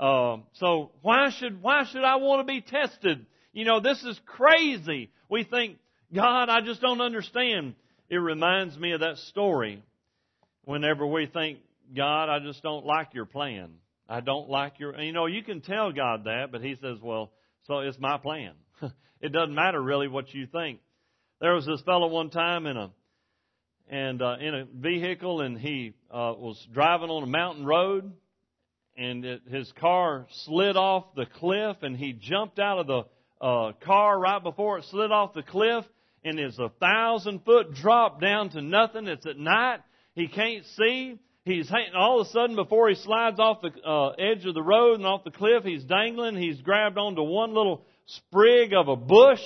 Uh, 0.00 0.38
so 0.54 0.92
why 1.02 1.30
should 1.38 1.60
why 1.60 1.84
should 1.84 2.04
I 2.04 2.16
want 2.16 2.46
to 2.46 2.50
be 2.50 2.60
tested? 2.60 3.26
You 3.52 3.64
know, 3.64 3.80
this 3.80 4.02
is 4.04 4.18
crazy. 4.24 5.10
We 5.28 5.44
think, 5.44 5.78
God, 6.14 6.48
I 6.48 6.60
just 6.60 6.80
don't 6.80 7.00
understand. 7.00 7.74
It 8.08 8.16
reminds 8.16 8.76
me 8.78 8.92
of 8.92 9.00
that 9.00 9.18
story. 9.18 9.82
Whenever 10.64 11.06
we 11.06 11.26
think 11.26 11.58
God, 11.94 12.28
I 12.28 12.38
just 12.40 12.62
don't 12.62 12.84
like 12.84 13.14
your 13.14 13.26
plan. 13.26 13.70
I 14.08 14.20
don't 14.20 14.48
like 14.48 14.78
your, 14.78 14.98
you 15.00 15.12
know, 15.12 15.26
you 15.26 15.42
can 15.42 15.60
tell 15.60 15.92
God 15.92 16.24
that, 16.24 16.50
but 16.50 16.62
He 16.62 16.76
says, 16.80 16.98
well, 17.02 17.30
so 17.66 17.80
it's 17.80 17.98
my 17.98 18.16
plan. 18.16 18.52
it 19.20 19.32
doesn't 19.32 19.54
matter 19.54 19.80
really 19.80 20.08
what 20.08 20.32
you 20.32 20.46
think. 20.46 20.80
There 21.40 21.54
was 21.54 21.66
this 21.66 21.82
fellow 21.82 22.08
one 22.08 22.30
time 22.30 22.66
in 22.66 22.76
a, 22.76 22.90
and 23.88 24.20
uh, 24.20 24.36
in 24.40 24.54
a 24.54 24.64
vehicle, 24.74 25.40
and 25.40 25.58
he 25.58 25.94
uh, 26.10 26.34
was 26.36 26.66
driving 26.72 27.10
on 27.10 27.22
a 27.22 27.26
mountain 27.26 27.64
road, 27.64 28.12
and 28.96 29.24
it, 29.24 29.42
his 29.48 29.70
car 29.80 30.26
slid 30.44 30.76
off 30.76 31.14
the 31.14 31.26
cliff, 31.26 31.76
and 31.82 31.96
he 31.96 32.12
jumped 32.12 32.58
out 32.58 32.78
of 32.78 32.86
the 32.86 33.02
uh, 33.40 33.72
car 33.84 34.18
right 34.18 34.42
before 34.42 34.78
it 34.78 34.84
slid 34.90 35.12
off 35.12 35.34
the 35.34 35.42
cliff, 35.42 35.84
and 36.24 36.38
it's 36.38 36.58
a 36.58 36.70
thousand 36.80 37.44
foot 37.44 37.74
drop 37.74 38.20
down 38.20 38.50
to 38.50 38.62
nothing. 38.62 39.06
It's 39.06 39.26
at 39.26 39.38
night. 39.38 39.80
He 40.14 40.28
can't 40.28 40.64
see. 40.76 41.18
He's 41.44 41.72
all 41.96 42.20
of 42.20 42.26
a 42.26 42.30
sudden 42.30 42.56
before 42.56 42.88
he 42.90 42.94
slides 42.96 43.40
off 43.40 43.62
the 43.62 43.70
uh, 43.82 44.10
edge 44.18 44.44
of 44.44 44.54
the 44.54 44.62
road 44.62 44.96
and 44.96 45.06
off 45.06 45.24
the 45.24 45.30
cliff, 45.30 45.64
he's 45.64 45.84
dangling. 45.84 46.36
He's 46.36 46.60
grabbed 46.60 46.98
onto 46.98 47.22
one 47.22 47.54
little 47.54 47.84
sprig 48.04 48.74
of 48.74 48.88
a 48.88 48.96
bush 48.96 49.40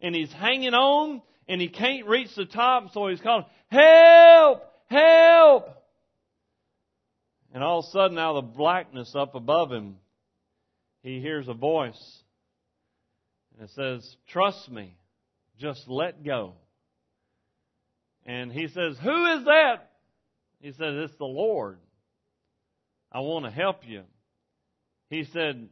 and 0.00 0.14
he's 0.14 0.32
hanging 0.32 0.74
on 0.74 1.22
and 1.48 1.60
he 1.60 1.68
can't 1.68 2.06
reach 2.06 2.34
the 2.36 2.44
top, 2.44 2.92
so 2.92 3.06
he's 3.06 3.20
calling, 3.20 3.46
"Help! 3.68 4.64
Help!" 4.88 5.68
And 7.54 7.62
all 7.62 7.78
of 7.78 7.84
a 7.86 7.90
sudden, 7.90 8.18
out 8.18 8.36
of 8.36 8.44
the 8.44 8.56
blackness 8.56 9.14
up 9.14 9.34
above 9.34 9.72
him, 9.72 9.96
he 11.02 11.20
hears 11.20 11.48
a 11.48 11.54
voice. 11.54 12.22
And 13.58 13.68
it 13.68 13.74
says, 13.74 14.16
Trust 14.28 14.70
me. 14.70 14.96
Just 15.58 15.88
let 15.88 16.22
go. 16.22 16.54
And 18.26 18.52
he 18.52 18.68
says, 18.68 18.96
Who 19.02 19.26
is 19.26 19.44
that? 19.44 19.90
He 20.60 20.72
said, 20.72 20.94
It's 20.94 21.16
the 21.16 21.24
Lord. 21.24 21.78
I 23.12 23.20
want 23.20 23.44
to 23.44 23.50
help 23.50 23.86
you. 23.86 24.02
He 25.08 25.24
said, 25.32 25.68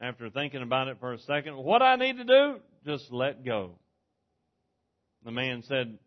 after 0.00 0.30
thinking 0.30 0.62
about 0.62 0.88
it 0.88 0.96
for 1.00 1.12
a 1.12 1.18
second, 1.18 1.56
what 1.56 1.82
I 1.82 1.96
need 1.96 2.16
to 2.16 2.24
do? 2.24 2.60
Just 2.86 3.12
let 3.12 3.44
go. 3.44 3.72
The 5.24 5.30
man 5.30 5.62
said, 5.66 5.98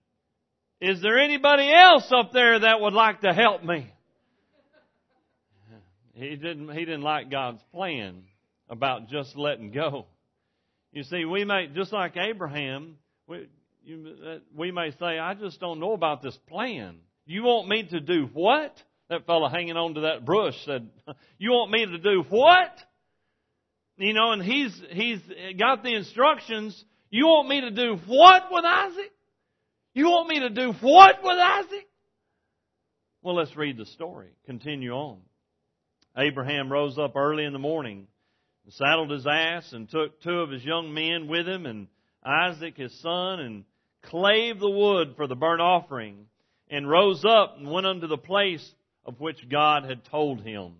Is 0.81 1.01
there 1.01 1.19
anybody 1.19 1.71
else 1.71 2.11
up 2.11 2.31
there 2.31 2.59
that 2.59 2.81
would 2.81 2.93
like 2.93 3.21
to 3.21 3.33
help 3.33 3.63
me? 3.63 3.91
He 6.15 6.35
didn't, 6.35 6.69
he 6.69 6.85
didn't 6.85 7.01
like 7.01 7.29
God's 7.29 7.61
plan 7.73 8.23
about 8.69 9.09
just 9.09 9.35
letting 9.35 9.71
go. 9.71 10.05
You 10.93 11.03
see, 11.03 11.25
we 11.25 11.43
may, 11.43 11.67
just 11.73 11.91
like 11.91 12.15
Abraham, 12.17 12.97
we, 13.27 13.47
you, 13.83 14.15
we 14.55 14.71
may 14.71 14.91
say, 14.91 15.17
I 15.17 15.33
just 15.33 15.59
don't 15.59 15.79
know 15.79 15.93
about 15.93 16.21
this 16.21 16.37
plan. 16.47 16.97
You 17.25 17.43
want 17.43 17.67
me 17.67 17.87
to 17.89 17.99
do 17.99 18.29
what? 18.31 18.75
That 19.09 19.25
fellow 19.25 19.49
hanging 19.49 19.75
on 19.75 19.95
to 19.95 20.01
that 20.01 20.23
brush 20.23 20.53
said, 20.65 20.87
You 21.39 21.49
want 21.51 21.71
me 21.71 21.85
to 21.87 21.97
do 21.97 22.23
what? 22.29 22.71
You 23.97 24.13
know, 24.13 24.33
and 24.33 24.43
he's, 24.43 24.79
he's 24.91 25.19
got 25.59 25.83
the 25.83 25.95
instructions. 25.95 26.83
You 27.09 27.25
want 27.25 27.49
me 27.49 27.61
to 27.61 27.71
do 27.71 27.97
what 28.05 28.43
with 28.51 28.65
Isaac? 28.65 29.11
You 29.95 30.05
want 30.05 30.29
me 30.29 30.39
to 30.41 30.49
do 30.49 30.73
what 30.79 31.23
with 31.23 31.37
Isaac? 31.37 31.87
Well, 33.23 33.35
let's 33.35 33.55
read 33.55 33.77
the 33.77 33.85
story. 33.85 34.29
Continue 34.45 34.91
on. 34.91 35.19
Abraham 36.15 36.71
rose 36.71 36.99
up 36.99 37.15
early 37.15 37.45
in 37.45 37.53
the 37.53 37.59
morning 37.59 38.07
and 38.63 38.73
saddled 38.73 39.11
his 39.11 39.27
ass 39.27 39.73
and 39.73 39.89
took 39.89 40.21
two 40.21 40.39
of 40.39 40.49
his 40.49 40.63
young 40.63 40.93
men 40.93 41.27
with 41.27 41.47
him 41.47 41.65
and 41.65 41.87
Isaac 42.23 42.77
his 42.77 42.97
son 43.01 43.39
and 43.39 43.63
clave 44.03 44.59
the 44.59 44.69
wood 44.69 45.15
for 45.15 45.27
the 45.27 45.35
burnt 45.35 45.61
offering 45.61 46.27
and 46.69 46.89
rose 46.89 47.23
up 47.25 47.57
and 47.57 47.69
went 47.69 47.85
unto 47.85 48.07
the 48.07 48.17
place 48.17 48.73
of 49.05 49.19
which 49.19 49.49
God 49.49 49.83
had 49.83 50.05
told 50.05 50.41
him. 50.41 50.73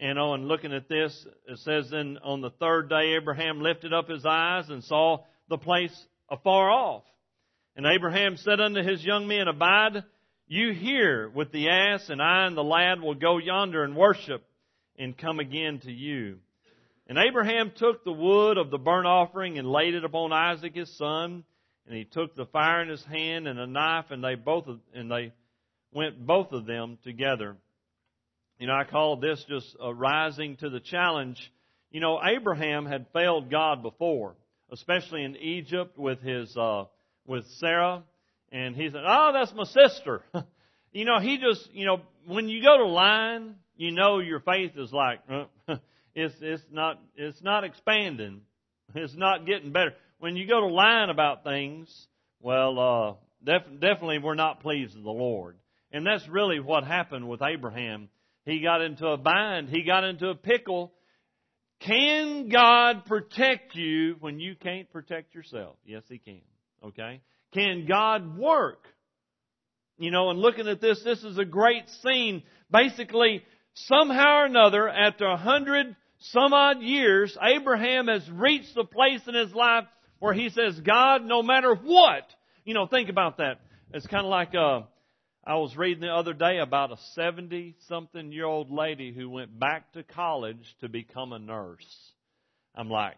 And 0.00 0.18
on 0.18 0.46
looking 0.46 0.72
at 0.72 0.88
this, 0.88 1.26
it 1.46 1.58
says 1.58 1.90
then 1.90 2.18
on 2.22 2.40
the 2.40 2.50
third 2.50 2.88
day 2.88 3.16
Abraham 3.20 3.60
lifted 3.60 3.92
up 3.92 4.08
his 4.08 4.24
eyes 4.24 4.68
and 4.68 4.82
saw 4.84 5.24
the 5.48 5.58
place 5.58 6.06
afar 6.28 6.70
off. 6.70 7.02
And 7.76 7.86
Abraham 7.86 8.36
said 8.36 8.60
unto 8.60 8.82
his 8.82 9.04
young 9.04 9.26
men, 9.26 9.48
Abide 9.48 10.04
you 10.46 10.72
here 10.72 11.28
with 11.28 11.52
the 11.52 11.68
ass, 11.68 12.08
and 12.08 12.22
I 12.22 12.46
and 12.46 12.56
the 12.56 12.64
lad 12.64 13.00
will 13.00 13.14
go 13.14 13.38
yonder 13.38 13.84
and 13.84 13.96
worship 13.96 14.44
and 14.98 15.16
come 15.16 15.40
again 15.40 15.80
to 15.80 15.92
you. 15.92 16.38
And 17.08 17.16
Abraham 17.16 17.72
took 17.74 18.04
the 18.04 18.12
wood 18.12 18.58
of 18.58 18.70
the 18.70 18.78
burnt 18.78 19.06
offering 19.06 19.58
and 19.58 19.70
laid 19.70 19.94
it 19.94 20.04
upon 20.04 20.32
Isaac 20.32 20.74
his 20.74 20.94
son, 20.98 21.42
and 21.86 21.96
he 21.96 22.04
took 22.04 22.34
the 22.34 22.44
fire 22.46 22.82
in 22.82 22.88
his 22.88 23.04
hand 23.04 23.48
and 23.48 23.58
a 23.58 23.66
knife, 23.66 24.06
and 24.10 24.22
they 24.22 24.34
both 24.34 24.66
and 24.94 25.10
they 25.10 25.32
went 25.92 26.26
both 26.26 26.52
of 26.52 26.66
them 26.66 26.98
together. 27.04 27.56
You 28.58 28.66
know, 28.66 28.74
I 28.74 28.84
call 28.84 29.16
this 29.16 29.42
just 29.48 29.74
rising 29.80 30.56
to 30.56 30.68
the 30.68 30.80
challenge. 30.80 31.38
You 31.90 32.00
know, 32.00 32.20
Abraham 32.22 32.84
had 32.84 33.06
failed 33.14 33.50
God 33.50 33.82
before, 33.82 34.34
especially 34.70 35.24
in 35.24 35.36
Egypt 35.36 35.96
with 35.96 36.20
his 36.20 36.54
uh, 36.58 36.84
with 37.26 37.46
Sarah, 37.58 38.02
and 38.52 38.76
he 38.76 38.90
said, 38.90 39.02
"Oh, 39.06 39.30
that's 39.32 39.54
my 39.54 39.64
sister." 39.64 40.22
you 40.92 41.06
know, 41.06 41.20
he 41.20 41.38
just, 41.38 41.72
you 41.72 41.86
know, 41.86 42.02
when 42.26 42.50
you 42.50 42.62
go 42.62 42.76
to 42.76 42.84
line, 42.84 43.54
you 43.76 43.92
know 43.92 44.18
your 44.18 44.40
faith 44.40 44.72
is 44.76 44.92
like 44.92 45.20
uh, 45.68 45.76
it's 46.18 46.34
it's 46.40 46.62
not 46.70 47.00
it's 47.16 47.42
not 47.42 47.64
expanding, 47.64 48.42
it's 48.94 49.16
not 49.16 49.46
getting 49.46 49.72
better 49.72 49.92
when 50.18 50.36
you 50.36 50.46
go 50.46 50.60
to 50.60 50.66
lying 50.66 51.10
about 51.10 51.44
things, 51.44 51.88
well, 52.40 52.78
uh, 52.78 53.14
def- 53.44 53.80
definitely 53.80 54.18
we're 54.18 54.34
not 54.34 54.60
pleased 54.60 54.94
with 54.94 55.04
the 55.04 55.10
Lord. 55.10 55.56
And 55.92 56.06
that's 56.06 56.28
really 56.28 56.60
what 56.60 56.84
happened 56.84 57.28
with 57.28 57.40
Abraham. 57.42 58.08
He 58.44 58.60
got 58.60 58.82
into 58.82 59.06
a 59.06 59.16
bind. 59.16 59.68
He 59.68 59.84
got 59.84 60.04
into 60.04 60.28
a 60.28 60.34
pickle. 60.34 60.92
Can 61.80 62.48
God 62.48 63.04
protect 63.06 63.74
you 63.74 64.16
when 64.20 64.40
you 64.40 64.54
can't 64.56 64.90
protect 64.90 65.34
yourself? 65.34 65.76
Yes, 65.84 66.02
He 66.08 66.18
can. 66.18 66.40
Okay? 66.84 67.20
Can 67.54 67.86
God 67.86 68.36
work? 68.36 68.84
You 69.98 70.10
know, 70.10 70.30
and 70.30 70.38
looking 70.38 70.68
at 70.68 70.80
this, 70.80 71.02
this 71.04 71.22
is 71.24 71.38
a 71.38 71.44
great 71.44 71.88
scene. 72.02 72.42
Basically, 72.70 73.42
somehow 73.74 74.42
or 74.42 74.44
another, 74.46 74.88
after 74.88 75.26
a 75.26 75.36
hundred 75.36 75.96
some 76.18 76.52
odd 76.52 76.82
years, 76.82 77.36
Abraham 77.40 78.08
has 78.08 78.28
reached 78.30 78.74
the 78.74 78.84
place 78.84 79.20
in 79.26 79.34
his 79.34 79.52
life 79.52 79.84
where 80.18 80.34
he 80.34 80.48
says, 80.50 80.78
God, 80.80 81.24
no 81.24 81.42
matter 81.42 81.74
what, 81.74 82.24
you 82.64 82.74
know, 82.74 82.86
think 82.86 83.08
about 83.08 83.38
that. 83.38 83.60
It's 83.92 84.06
kind 84.06 84.24
of 84.24 84.30
like, 84.30 84.54
uh, 84.54 84.80
I 85.44 85.54
was 85.56 85.76
reading 85.76 86.02
the 86.02 86.08
other 86.08 86.34
day 86.34 86.58
about 86.58 86.92
a 86.92 86.96
70 87.14 87.76
something 87.88 88.32
year 88.32 88.44
old 88.44 88.70
lady 88.70 89.14
who 89.14 89.30
went 89.30 89.58
back 89.58 89.92
to 89.92 90.02
college 90.02 90.62
to 90.80 90.88
become 90.88 91.32
a 91.32 91.38
nurse. 91.38 91.86
I'm 92.74 92.90
like, 92.90 93.16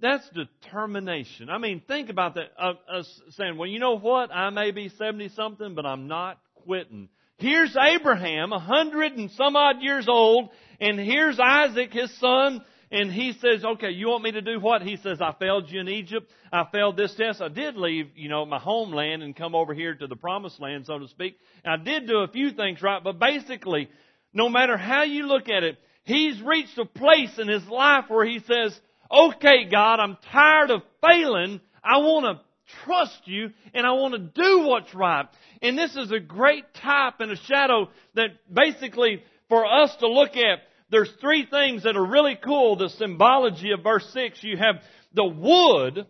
that's 0.00 0.28
determination. 0.30 1.48
I 1.48 1.58
mean, 1.58 1.80
think 1.86 2.10
about 2.10 2.34
that. 2.34 2.50
Uh, 2.58 3.02
saying, 3.30 3.56
well, 3.56 3.68
you 3.68 3.78
know 3.78 3.98
what? 3.98 4.32
I 4.32 4.50
may 4.50 4.72
be 4.72 4.88
70 4.88 5.28
something, 5.36 5.74
but 5.76 5.86
I'm 5.86 6.08
not 6.08 6.40
quitting. 6.64 7.08
Here's 7.36 7.76
Abraham, 7.76 8.52
a 8.52 8.58
hundred 8.58 9.12
and 9.12 9.30
some 9.32 9.56
odd 9.56 9.80
years 9.80 10.06
old, 10.08 10.50
and 10.82 10.98
here's 10.98 11.38
Isaac, 11.38 11.92
his 11.92 12.12
son, 12.18 12.64
and 12.90 13.12
he 13.12 13.34
says, 13.34 13.64
okay, 13.64 13.90
you 13.90 14.08
want 14.08 14.24
me 14.24 14.32
to 14.32 14.42
do 14.42 14.58
what? 14.58 14.82
He 14.82 14.96
says, 14.96 15.18
I 15.20 15.32
failed 15.38 15.70
you 15.70 15.80
in 15.80 15.88
Egypt. 15.88 16.28
I 16.52 16.64
failed 16.72 16.96
this 16.96 17.14
test. 17.14 17.40
I 17.40 17.48
did 17.48 17.76
leave, 17.76 18.10
you 18.16 18.28
know, 18.28 18.44
my 18.44 18.58
homeland 18.58 19.22
and 19.22 19.36
come 19.36 19.54
over 19.54 19.74
here 19.74 19.94
to 19.94 20.06
the 20.08 20.16
promised 20.16 20.60
land, 20.60 20.86
so 20.86 20.98
to 20.98 21.06
speak. 21.06 21.36
And 21.64 21.80
I 21.80 21.84
did 21.84 22.08
do 22.08 22.18
a 22.18 22.28
few 22.28 22.50
things 22.50 22.82
right, 22.82 23.02
but 23.02 23.20
basically, 23.20 23.88
no 24.34 24.48
matter 24.48 24.76
how 24.76 25.04
you 25.04 25.28
look 25.28 25.48
at 25.48 25.62
it, 25.62 25.78
he's 26.02 26.42
reached 26.42 26.76
a 26.78 26.84
place 26.84 27.38
in 27.38 27.46
his 27.46 27.66
life 27.68 28.06
where 28.08 28.26
he 28.26 28.40
says, 28.40 28.78
okay, 29.08 29.68
God, 29.70 30.00
I'm 30.00 30.18
tired 30.32 30.72
of 30.72 30.82
failing. 31.00 31.60
I 31.84 31.98
want 31.98 32.26
to 32.26 32.44
trust 32.84 33.20
you 33.26 33.50
and 33.72 33.86
I 33.86 33.92
want 33.92 34.14
to 34.14 34.42
do 34.42 34.66
what's 34.66 34.92
right. 34.94 35.26
And 35.62 35.78
this 35.78 35.94
is 35.94 36.10
a 36.10 36.18
great 36.18 36.64
type 36.74 37.20
and 37.20 37.30
a 37.30 37.36
shadow 37.36 37.88
that 38.14 38.30
basically 38.52 39.22
for 39.48 39.66
us 39.66 39.94
to 40.00 40.08
look 40.08 40.36
at, 40.36 40.60
there's 40.92 41.10
three 41.20 41.46
things 41.50 41.82
that 41.82 41.96
are 41.96 42.06
really 42.06 42.38
cool. 42.42 42.76
The 42.76 42.90
symbology 42.90 43.72
of 43.72 43.82
verse 43.82 44.08
6. 44.12 44.44
You 44.44 44.56
have 44.58 44.76
the 45.12 45.24
wood, 45.24 46.06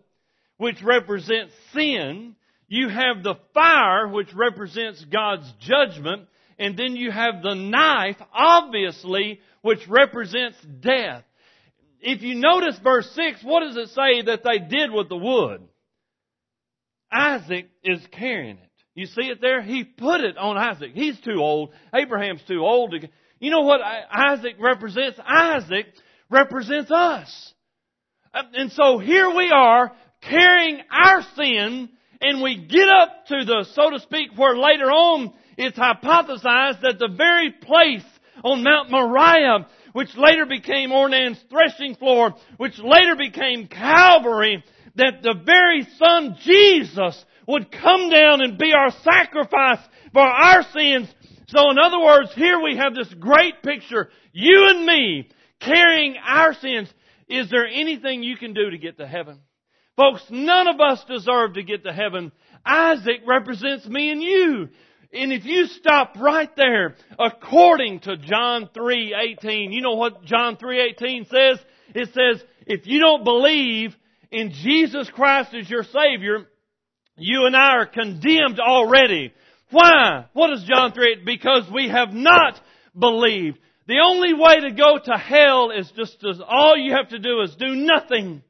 which 0.59 0.83
represents 0.83 1.55
sin. 1.73 2.37
You 2.68 2.88
have 2.90 3.23
the 3.23 3.37
fire, 3.55 4.09
which 4.09 4.35
represents 4.35 5.03
God's 5.07 5.51
judgment. 5.61 6.29
And 6.59 6.77
then 6.77 6.97
you 6.97 7.11
have 7.11 7.42
the 7.42 7.55
knife, 7.55 8.16
obviously, 8.35 9.40
which 9.62 9.81
represents 9.88 10.59
death 10.81 11.25
if 12.03 12.23
you 12.23 12.35
notice 12.35 12.79
verse 12.83 13.09
6, 13.14 13.42
what 13.45 13.61
does 13.61 13.77
it 13.77 13.88
say 13.90 14.23
that 14.27 14.42
they 14.45 14.59
did 14.59 14.90
with 14.92 15.09
the 15.09 15.16
wood? 15.16 15.62
Isaac 17.11 17.68
is 17.85 18.01
carrying 18.11 18.59
it. 18.59 18.71
You 18.95 19.07
see 19.07 19.23
it 19.23 19.40
there? 19.40 19.62
He 19.62 19.85
put 19.85 20.21
it 20.21 20.37
on 20.37 20.59
Isaac. 20.59 20.90
He's 20.95 21.18
too 21.21 21.38
old. 21.38 21.71
Abraham's 21.95 22.42
too 22.47 22.61
old 22.61 22.90
to. 22.92 23.09
You 23.43 23.51
know 23.51 23.63
what 23.63 23.81
Isaac 23.83 24.55
represents? 24.61 25.19
Isaac 25.27 25.87
represents 26.31 26.93
us. 26.93 27.55
Uh, 28.33 28.43
and 28.55 28.71
so 28.71 28.99
here 28.99 29.35
we 29.35 29.51
are 29.53 29.91
carrying 30.21 30.81
our 30.89 31.23
sin 31.35 31.89
and 32.21 32.41
we 32.41 32.57
get 32.57 32.89
up 32.89 33.27
to 33.27 33.45
the, 33.45 33.67
so 33.73 33.91
to 33.91 33.99
speak, 33.99 34.31
where 34.37 34.57
later 34.57 34.85
on 34.85 35.33
it's 35.59 35.77
hypothesized 35.77 36.83
that 36.83 37.01
the 37.01 37.13
very 37.17 37.51
place 37.51 38.05
on 38.45 38.63
Mount 38.63 38.93
Moriah 38.93 39.67
which 39.93 40.17
later 40.17 40.47
became 40.47 40.93
Ornan's 40.93 41.43
threshing 41.51 41.97
floor, 41.97 42.35
which 42.59 42.79
later 42.79 43.17
became 43.17 43.67
Calvary, 43.67 44.65
that 44.95 45.23
the 45.23 45.35
very 45.45 45.87
Son 45.99 46.37
Jesus 46.43 47.25
would 47.49 47.73
come 47.73 48.09
down 48.09 48.41
and 48.41 48.57
be 48.57 48.73
our 48.73 48.93
sacrifice 49.03 49.85
for 50.13 50.23
our 50.23 50.63
sins. 50.73 51.09
So 51.55 51.71
in 51.71 51.79
other 51.79 52.01
words, 52.01 52.33
here 52.35 52.61
we 52.62 52.79
have 52.79 52.95
this 52.95 53.12
great 53.12 53.62
picture, 53.62 54.09
you 54.33 54.69
and 54.69 54.87
me 54.87 55.29
carrying 55.61 56.17
our 56.17 56.55
sins. 56.55 56.93
Is 57.29 57.51
there 57.51 57.67
anything 57.67 58.23
you 58.23 58.38
can 58.38 58.55
do 58.55 58.71
to 58.71 58.79
get 58.79 58.97
to 58.97 59.07
heaven? 59.07 59.41
Folks, 59.97 60.23
none 60.31 60.67
of 60.67 60.81
us 60.81 61.05
deserve 61.07 61.55
to 61.55 61.62
get 61.62 61.85
to 61.85 61.93
heaven. 61.93 62.33
Isaac 62.65 63.21
represents 63.27 63.87
me 63.87 64.11
and 64.11 64.23
you. 64.23 64.69
And 65.12 65.31
if 65.31 65.45
you 65.45 65.67
stop 65.67 66.17
right 66.19 66.49
there, 66.57 66.97
according 67.19 68.01
to 68.01 68.17
John 68.17 68.71
3:18, 68.75 69.73
you 69.73 69.83
know 69.83 69.97
what 69.97 70.25
John 70.25 70.57
3:18 70.57 71.29
says? 71.29 71.59
It 71.95 72.15
says, 72.15 72.43
if 72.67 72.87
you 72.87 72.99
don't 72.99 73.25
believe 73.25 73.95
in 74.31 74.53
Jesus 74.53 75.11
Christ 75.11 75.53
as 75.53 75.69
your 75.69 75.85
Savior, 75.85 76.47
you 77.19 77.45
and 77.45 77.55
I 77.55 77.77
are 77.77 77.87
condemned 77.87 78.59
already. 78.59 79.35
Why? 79.73 80.27
What 80.33 80.53
is 80.53 80.65
John 80.65 80.93
3? 80.93 81.23
Because 81.25 81.65
we 81.73 81.89
have 81.89 82.13
not 82.13 82.61
believed. 82.97 83.59
The 83.89 84.01
only 84.05 84.33
way 84.35 84.61
to 84.61 84.73
go 84.73 84.99
to 85.03 85.19
hell 85.19 85.71
is 85.71 85.91
just 85.97 86.25
as 86.25 86.41
all 86.47 86.77
you 86.77 86.93
have 86.93 87.09
to 87.09 87.19
do 87.19 87.41
is 87.41 87.57
do 87.57 87.75
nothing. 87.75 88.43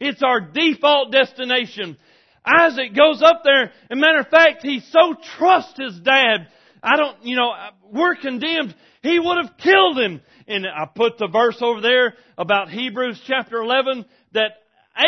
It's 0.00 0.22
our 0.22 0.40
default 0.40 1.12
destination. 1.12 1.96
Isaac 2.44 2.94
goes 2.94 3.22
up 3.22 3.42
there, 3.42 3.72
and 3.88 4.00
matter 4.00 4.18
of 4.18 4.28
fact, 4.28 4.62
he 4.62 4.80
so 4.80 5.14
trusts 5.38 5.78
his 5.78 5.98
dad. 6.00 6.48
I 6.82 6.96
don't, 6.96 7.24
you 7.24 7.36
know, 7.36 7.52
we're 7.90 8.16
condemned. 8.16 8.74
He 9.02 9.18
would 9.18 9.38
have 9.42 9.56
killed 9.56 9.98
him. 9.98 10.20
And 10.46 10.66
I 10.66 10.86
put 10.94 11.16
the 11.16 11.28
verse 11.28 11.56
over 11.62 11.80
there 11.80 12.14
about 12.36 12.68
Hebrews 12.68 13.22
chapter 13.26 13.56
11 13.62 14.04
that 14.32 14.50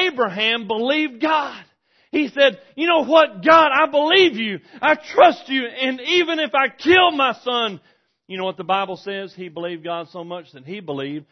Abraham 0.06 0.66
believed 0.66 1.20
God. 1.20 1.62
He 2.12 2.28
said, 2.28 2.58
you 2.76 2.86
know 2.86 3.04
what, 3.04 3.44
God, 3.44 3.68
I 3.72 3.86
believe 3.90 4.36
you. 4.36 4.60
I 4.80 4.94
trust 4.94 5.48
you. 5.48 5.66
And 5.66 6.00
even 6.00 6.38
if 6.38 6.54
I 6.54 6.68
kill 6.68 7.10
my 7.12 7.34
son, 7.42 7.80
you 8.26 8.38
know 8.38 8.44
what 8.44 8.56
the 8.56 8.64
Bible 8.64 8.96
says? 8.96 9.34
He 9.34 9.48
believed 9.48 9.84
God 9.84 10.08
so 10.10 10.24
much 10.24 10.52
that 10.52 10.64
he 10.64 10.80
believed 10.80 11.26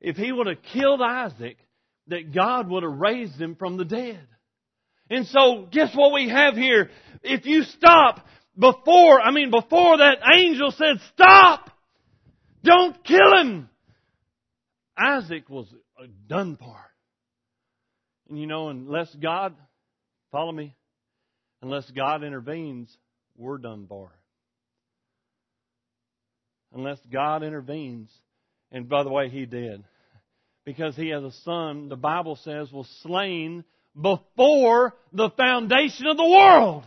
if 0.00 0.16
he 0.16 0.32
would 0.32 0.46
have 0.46 0.62
killed 0.72 1.00
Isaac, 1.00 1.56
that 2.08 2.34
God 2.34 2.68
would 2.68 2.82
have 2.82 2.92
raised 2.92 3.40
him 3.40 3.56
from 3.56 3.76
the 3.76 3.84
dead. 3.84 4.26
And 5.10 5.26
so, 5.26 5.68
guess 5.70 5.94
what 5.94 6.12
we 6.12 6.28
have 6.28 6.54
here? 6.54 6.90
If 7.22 7.46
you 7.46 7.62
stop 7.62 8.26
before, 8.58 9.20
I 9.20 9.30
mean, 9.30 9.50
before 9.50 9.98
that 9.98 10.18
angel 10.32 10.70
said, 10.70 10.96
stop! 11.12 11.70
Don't 12.62 13.02
kill 13.04 13.38
him! 13.40 13.68
Isaac 14.96 15.48
was 15.48 15.66
done 16.28 16.56
for. 16.56 16.76
And 18.28 18.38
you 18.38 18.46
know, 18.46 18.68
unless 18.68 19.14
God, 19.14 19.54
follow 20.34 20.50
me, 20.50 20.74
unless 21.62 21.88
God 21.92 22.24
intervenes, 22.24 22.94
we're 23.36 23.56
done 23.56 23.86
for. 23.88 24.10
Unless 26.74 26.98
God 27.12 27.44
intervenes, 27.44 28.10
and 28.72 28.88
by 28.88 29.04
the 29.04 29.10
way, 29.10 29.28
He 29.28 29.46
did. 29.46 29.84
Because 30.64 30.96
He 30.96 31.10
has 31.10 31.22
a 31.22 31.30
son, 31.44 31.88
the 31.88 31.94
Bible 31.94 32.34
says, 32.42 32.72
was 32.72 32.88
slain 33.02 33.62
before 33.94 34.94
the 35.12 35.30
foundation 35.30 36.08
of 36.08 36.16
the 36.16 36.28
world. 36.28 36.84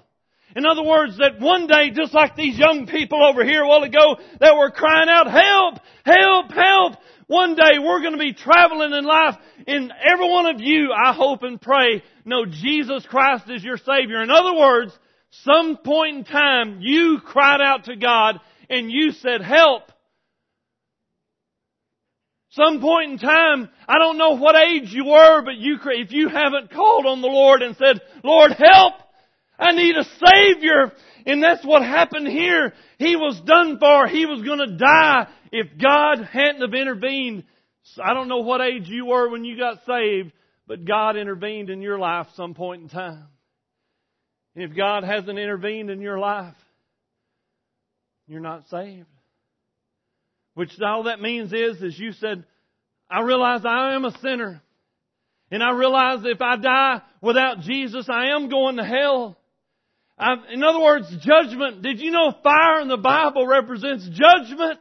In 0.55 0.65
other 0.65 0.83
words, 0.83 1.17
that 1.17 1.39
one 1.39 1.67
day, 1.67 1.91
just 1.91 2.13
like 2.13 2.36
these 2.36 2.57
young 2.57 2.88
people 2.88 3.23
over 3.23 3.43
here 3.43 3.63
a 3.63 3.67
while 3.67 3.83
ago 3.83 4.17
that 4.39 4.55
were 4.55 4.71
crying 4.71 5.10
out, 5.10 5.29
help, 5.29 5.79
help, 6.05 6.51
help, 6.51 6.93
one 7.27 7.55
day 7.55 7.77
we're 7.79 8.01
going 8.01 8.13
to 8.13 8.17
be 8.17 8.33
traveling 8.33 8.93
in 8.93 9.03
life 9.03 9.36
and 9.67 9.91
every 10.10 10.29
one 10.29 10.45
of 10.45 10.62
you, 10.62 10.91
I 10.93 11.13
hope 11.13 11.43
and 11.43 11.62
pray, 11.62 12.01
know 12.23 12.45
Jesus 12.45 13.05
Christ 13.05 13.49
is 13.49 13.63
your 13.63 13.77
Savior. 13.77 14.23
In 14.23 14.31
other 14.31 14.53
words, 14.53 14.97
some 15.43 15.77
point 15.77 16.17
in 16.19 16.23
time 16.23 16.77
you 16.79 17.19
cried 17.23 17.60
out 17.62 17.83
to 17.86 17.97
God 17.97 18.39
and 18.69 18.89
you 18.89 19.12
said, 19.12 19.41
help, 19.41 19.91
some 22.51 22.79
point 22.79 23.12
in 23.12 23.17
time, 23.19 23.69
I 23.88 23.99
don't 23.99 24.17
know 24.17 24.38
what 24.38 24.55
age 24.55 24.91
you 24.91 25.05
were, 25.05 25.41
but 25.43 25.57
you, 25.57 25.77
if 25.86 26.12
you 26.12 26.29
haven't 26.29 26.71
called 26.71 27.05
on 27.05 27.21
the 27.21 27.27
Lord 27.27 27.62
and 27.62 27.75
said, 27.75 28.01
Lord 28.23 28.53
help, 28.53 28.93
I 29.60 29.72
need 29.74 29.96
a 29.96 30.04
Savior. 30.04 30.91
And 31.26 31.43
that's 31.43 31.65
what 31.65 31.82
happened 31.82 32.28
here. 32.28 32.74
He 33.00 33.15
was 33.15 33.39
done 33.46 33.80
for. 33.80 34.08
He 34.08 34.26
was 34.26 34.43
going 34.43 34.60
to 34.60 34.78
die 34.78 35.28
if 35.52 35.67
God 35.82 36.24
hadn't 36.24 36.62
have 36.62 36.74
intervened. 36.74 37.43
I 38.02 38.13
don't 38.13 38.28
know 38.28 38.39
what 38.39 38.62
age 38.62 38.88
you 38.88 39.08
were 39.08 39.30
when 39.30 39.43
you 39.43 39.58
got 39.58 39.80
saved, 39.86 40.32
but 40.67 40.86
God 40.86 41.17
intervened 41.17 41.70
in 41.70 41.82
your 41.82 42.00
life 42.00 42.28
some 42.36 42.54
point 42.54 42.84
in 42.84 42.89
time. 42.89 43.28
And 44.56 44.63
if 44.63 44.76
God 44.76 45.04
hasn't 45.04 45.38
intervened 45.38 45.89
in 45.89 46.02
your 46.02 46.17
life, 46.17 46.56
you're 48.28 48.39
not 48.39 48.67
saved. 48.70 49.08
Which 50.54 50.72
all 50.82 51.04
that 51.04 51.22
means 51.22 51.54
is, 51.54 51.82
is 51.82 52.00
you 52.00 52.13
said, 52.13 52.43
I 53.10 53.22
realize 53.22 53.62
I 53.63 53.96
am 53.96 54.06
a 54.06 54.17
sinner. 54.20 54.62
And 55.52 55.63
I 55.63 55.72
realize 55.72 56.20
if 56.24 56.41
I 56.41 56.58
die 56.58 57.02
without 57.22 57.62
Jesus, 57.62 58.08
I 58.10 58.36
am 58.36 58.50
going 58.50 58.78
to 58.78 58.84
hell. 58.84 59.38
I've, 60.17 60.39
in 60.51 60.63
other 60.63 60.80
words, 60.80 61.08
judgment. 61.21 61.84
Did 61.84 61.99
you 61.99 62.12
know 62.12 62.34
fire 62.41 62.82
in 62.82 62.88
the 62.88 62.97
Bible 62.97 63.45
represents 63.45 64.08
judgment? 64.10 64.80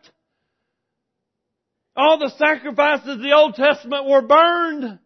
All 1.94 2.18
the 2.18 2.32
sacrifices 2.38 3.08
of 3.08 3.20
the 3.20 3.32
Old 3.32 3.54
Testament 3.54 4.06
were 4.06 4.22
burned, 4.22 4.98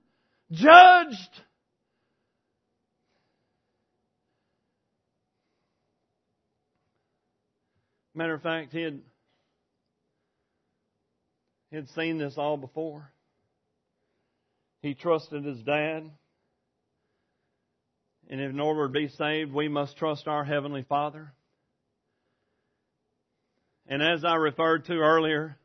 judged. 0.52 1.42
Matter 8.14 8.34
of 8.34 8.42
fact, 8.42 8.72
he 8.72 8.82
had, 8.82 9.00
he 11.70 11.76
had 11.76 11.88
seen 11.90 12.18
this 12.18 12.34
all 12.36 12.56
before. 12.56 13.12
He 14.82 14.94
trusted 14.94 15.44
his 15.44 15.62
dad. 15.62 16.10
And 18.30 18.40
in 18.40 18.60
order 18.60 18.86
to 18.86 18.92
be 18.92 19.08
saved, 19.08 19.52
we 19.52 19.68
must 19.68 19.96
trust 19.96 20.28
our 20.28 20.44
Heavenly 20.44 20.84
Father. 20.88 21.32
And 23.88 24.00
as 24.00 24.24
I 24.24 24.36
referred 24.36 24.84
to 24.84 24.92
earlier, 24.92 25.58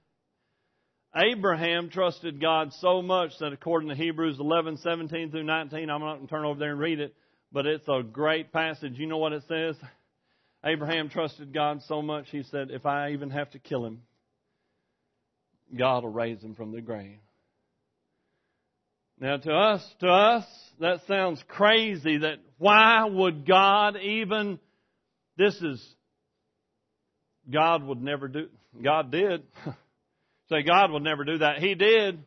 Abraham 1.15 1.91
trusted 1.91 2.41
God 2.41 2.73
so 2.80 3.04
much 3.04 3.38
that 3.39 3.54
according 3.54 3.89
to 3.89 3.95
Hebrews 3.95 4.38
11, 4.39 4.78
17 4.78 5.30
through 5.30 5.43
19, 5.43 5.91
I'm 5.91 6.01
not 6.01 6.15
going 6.15 6.28
to 6.28 6.34
turn 6.34 6.43
over 6.43 6.60
there 6.60 6.71
and 6.71 6.80
read 6.80 6.99
it, 6.99 7.13
but 7.51 7.67
it's 7.67 7.88
a 7.88 8.01
great 8.01 8.51
passage. 8.51 8.97
You 8.97 9.06
know 9.06 9.19
what 9.19 9.34
it 9.34 9.43
says? 9.47 9.75
Abraham 10.65 11.10
trusted 11.10 11.54
God 11.54 11.84
so 11.84 12.01
much, 12.01 12.32
he 12.32 12.41
said, 12.41 12.71
if 12.71 12.88
I 12.88 13.12
even 13.12 13.30
have 13.30 13.51
to 13.51 13.60
kill 13.60 13.86
him, 13.86 14.01
God 15.78 16.04
will 16.04 16.12
raise 16.12 16.41
him 16.41 16.56
from 16.56 16.71
the 16.71 16.82
grave. 16.82 17.19
Now 19.19 19.38
to 19.38 19.54
us, 19.54 19.95
to 20.01 20.08
us, 20.08 20.45
that 20.80 21.01
sounds 21.08 21.41
crazy 21.47 22.17
that 22.17 22.39
why 22.58 23.06
would 23.06 23.47
God 23.47 23.97
even, 23.97 24.60
this 25.38 25.56
is, 25.62 25.95
God 27.51 27.84
would 27.84 28.01
never 28.01 28.28
do, 28.28 28.47
God 28.84 29.12
did. 29.12 29.43
Say 30.49 30.63
God 30.63 30.91
would 30.91 31.01
never 31.01 31.23
do 31.23 31.39
that. 31.39 31.60
He 31.60 31.75
did. 31.75 32.19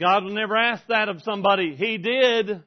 God 0.00 0.24
would 0.24 0.32
never 0.32 0.56
ask 0.56 0.86
that 0.88 1.08
of 1.08 1.22
somebody. 1.22 1.74
He 1.74 1.98
did. 1.98 2.62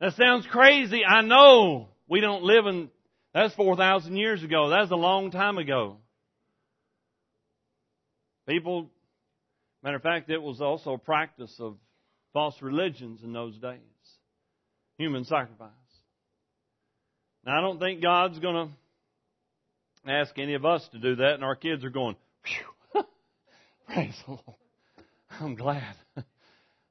That 0.00 0.14
sounds 0.14 0.46
crazy. 0.50 1.02
I 1.04 1.22
know. 1.22 1.88
We 2.08 2.20
don't 2.20 2.42
live 2.42 2.66
in, 2.66 2.88
that's 3.34 3.54
4,000 3.54 4.16
years 4.16 4.42
ago. 4.42 4.70
That's 4.70 4.90
a 4.90 4.96
long 4.96 5.30
time 5.30 5.58
ago. 5.58 5.98
People 8.48 8.90
Matter 9.82 9.96
of 9.96 10.02
fact, 10.02 10.30
it 10.30 10.42
was 10.42 10.60
also 10.60 10.92
a 10.92 10.98
practice 10.98 11.54
of 11.58 11.76
false 12.32 12.54
religions 12.60 13.22
in 13.22 13.32
those 13.32 13.56
days. 13.58 13.78
Human 14.98 15.24
sacrifice. 15.24 15.70
Now, 17.44 17.58
I 17.58 17.60
don't 17.62 17.78
think 17.78 18.02
God's 18.02 18.38
going 18.38 18.68
to 20.06 20.12
ask 20.12 20.38
any 20.38 20.54
of 20.54 20.66
us 20.66 20.86
to 20.92 20.98
do 20.98 21.16
that, 21.16 21.34
and 21.34 21.44
our 21.44 21.56
kids 21.56 21.84
are 21.84 21.90
going, 21.90 22.16
praise 23.86 24.14
the 24.26 24.32
Lord. 24.32 24.58
I'm 25.40 25.54
glad. 25.54 25.94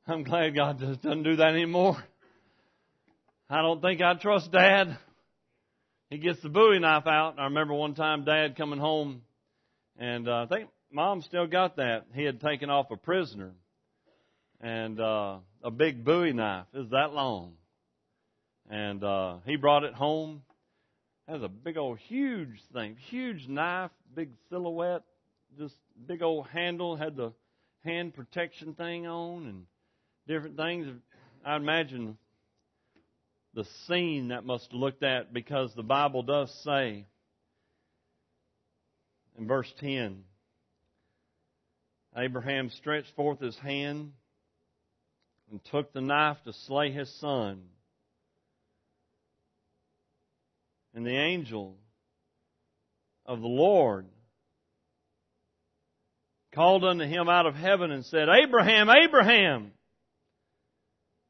I'm 0.07 0.23
glad 0.23 0.55
God 0.55 0.79
doesn't 0.79 1.23
do 1.23 1.35
that 1.35 1.49
anymore. 1.49 2.03
I 3.47 3.61
don't 3.61 3.81
think 3.81 4.01
I 4.01 4.15
trust 4.15 4.51
Dad. 4.51 4.97
He 6.09 6.17
gets 6.17 6.41
the 6.41 6.49
Bowie 6.49 6.79
knife 6.79 7.05
out. 7.05 7.35
I 7.37 7.45
remember 7.45 7.75
one 7.75 7.93
time 7.93 8.25
Dad 8.25 8.57
coming 8.57 8.79
home, 8.79 9.21
and 9.99 10.27
uh, 10.27 10.43
I 10.43 10.45
think 10.47 10.69
mom 10.91 11.21
still 11.21 11.47
got 11.47 11.77
that. 11.77 12.05
He 12.13 12.23
had 12.23 12.41
taken 12.41 12.69
off 12.69 12.91
a 12.91 12.97
prisoner 12.97 13.51
and 14.61 14.99
uh, 14.99 15.37
a 15.63 15.71
big 15.71 16.03
Bowie 16.03 16.33
knife. 16.33 16.65
It 16.73 16.79
was 16.79 16.89
that 16.89 17.13
long, 17.13 17.53
and 18.69 19.03
uh, 19.03 19.37
he 19.45 19.55
brought 19.55 19.83
it 19.83 19.93
home. 19.93 20.41
Was 21.27 21.43
a 21.43 21.47
big 21.47 21.77
old 21.77 21.99
huge 21.99 22.59
thing, 22.73 22.97
huge 23.07 23.47
knife, 23.47 23.91
big 24.15 24.31
silhouette, 24.49 25.03
just 25.59 25.75
big 26.07 26.23
old 26.23 26.47
handle. 26.47 26.95
Had 26.95 27.15
the 27.15 27.33
hand 27.85 28.15
protection 28.15 28.73
thing 28.73 29.05
on 29.05 29.45
and 29.45 29.65
different 30.27 30.57
things. 30.57 30.87
I 31.45 31.55
imagine 31.55 32.17
the 33.53 33.63
scene 33.87 34.29
that 34.29 34.43
must 34.43 34.71
have 34.71 34.79
looked 34.79 35.03
at 35.03 35.31
because 35.31 35.71
the 35.75 35.83
Bible 35.83 36.23
does 36.23 36.51
say 36.63 37.05
in 39.37 39.47
verse 39.47 39.71
10 39.79 40.23
Abraham 42.19 42.69
stretched 42.69 43.15
forth 43.15 43.39
his 43.39 43.57
hand 43.59 44.11
and 45.49 45.63
took 45.71 45.93
the 45.93 46.01
knife 46.01 46.37
to 46.45 46.53
slay 46.53 46.91
his 46.91 47.09
son. 47.19 47.61
And 50.93 51.05
the 51.05 51.17
angel 51.17 51.77
of 53.25 53.39
the 53.39 53.47
Lord 53.47 54.05
called 56.53 56.83
unto 56.83 57.05
him 57.05 57.29
out 57.29 57.45
of 57.45 57.55
heaven 57.55 57.91
and 57.91 58.05
said, 58.05 58.27
Abraham, 58.27 58.89
Abraham! 58.89 59.71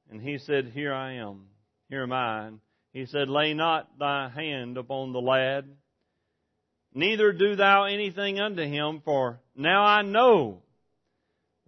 And 0.09 0.21
he 0.21 0.39
said, 0.39 0.71
Here 0.73 0.93
I 0.93 1.15
am, 1.15 1.47
here 1.89 2.03
am 2.03 2.13
I. 2.13 2.51
He 2.93 3.05
said, 3.05 3.29
Lay 3.29 3.53
not 3.53 3.99
thy 3.99 4.29
hand 4.29 4.77
upon 4.77 5.13
the 5.13 5.21
lad, 5.21 5.65
neither 6.93 7.31
do 7.31 7.55
thou 7.55 7.83
anything 7.83 8.39
unto 8.39 8.63
him, 8.63 9.01
for 9.05 9.39
now 9.55 9.83
I 9.83 10.01
know 10.01 10.63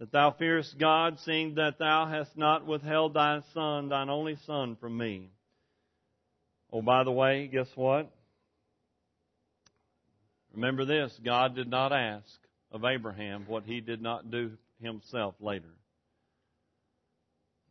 that 0.01 0.11
thou 0.11 0.31
fearest 0.31 0.79
God, 0.79 1.19
seeing 1.25 1.53
that 1.55 1.77
thou 1.77 2.07
hast 2.07 2.35
not 2.35 2.65
withheld 2.65 3.13
thy 3.13 3.39
son, 3.53 3.89
thine 3.89 4.09
only 4.09 4.35
son, 4.47 4.75
from 4.81 4.97
me. 4.97 5.29
Oh, 6.73 6.81
by 6.81 7.03
the 7.03 7.11
way, 7.11 7.45
guess 7.45 7.67
what? 7.75 8.11
Remember 10.55 10.85
this 10.85 11.15
God 11.23 11.55
did 11.55 11.69
not 11.69 11.93
ask 11.93 12.25
of 12.71 12.83
Abraham 12.83 13.45
what 13.45 13.63
he 13.63 13.79
did 13.79 14.01
not 14.01 14.31
do 14.31 14.53
himself 14.81 15.35
later. 15.39 15.69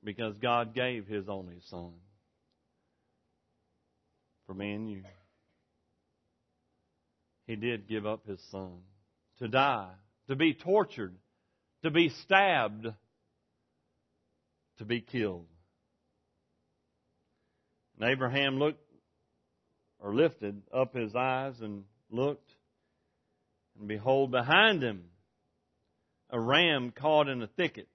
Because 0.05 0.37
God 0.41 0.73
gave 0.73 1.09
his 1.09 1.29
only 1.29 1.59
son 1.69 1.91
for 4.47 4.55
me 4.55 4.71
and 4.71 4.89
you. 4.89 5.03
He 7.49 7.57
did 7.57 7.89
give 7.89 8.07
up 8.07 8.25
his 8.25 8.41
son 8.53 8.83
to 9.41 9.49
die, 9.49 9.91
to 10.29 10.37
be 10.37 10.55
tortured 10.55 11.17
to 11.83 11.91
be 11.91 12.11
stabbed, 12.25 12.87
to 14.79 14.85
be 14.85 15.01
killed. 15.01 15.47
And 17.99 18.11
Abraham 18.11 18.59
looked 18.59 18.85
or 19.99 20.15
lifted 20.15 20.63
up 20.75 20.95
his 20.95 21.15
eyes 21.15 21.55
and 21.61 21.85
looked, 22.11 22.51
and 23.79 23.89
behold, 23.89 24.31
behind 24.31 24.83
him 24.83 25.05
a 26.31 26.41
ram 26.41 26.93
caught 26.93 27.29
in 27.29 27.43
a 27.43 27.47
thicket 27.47 27.89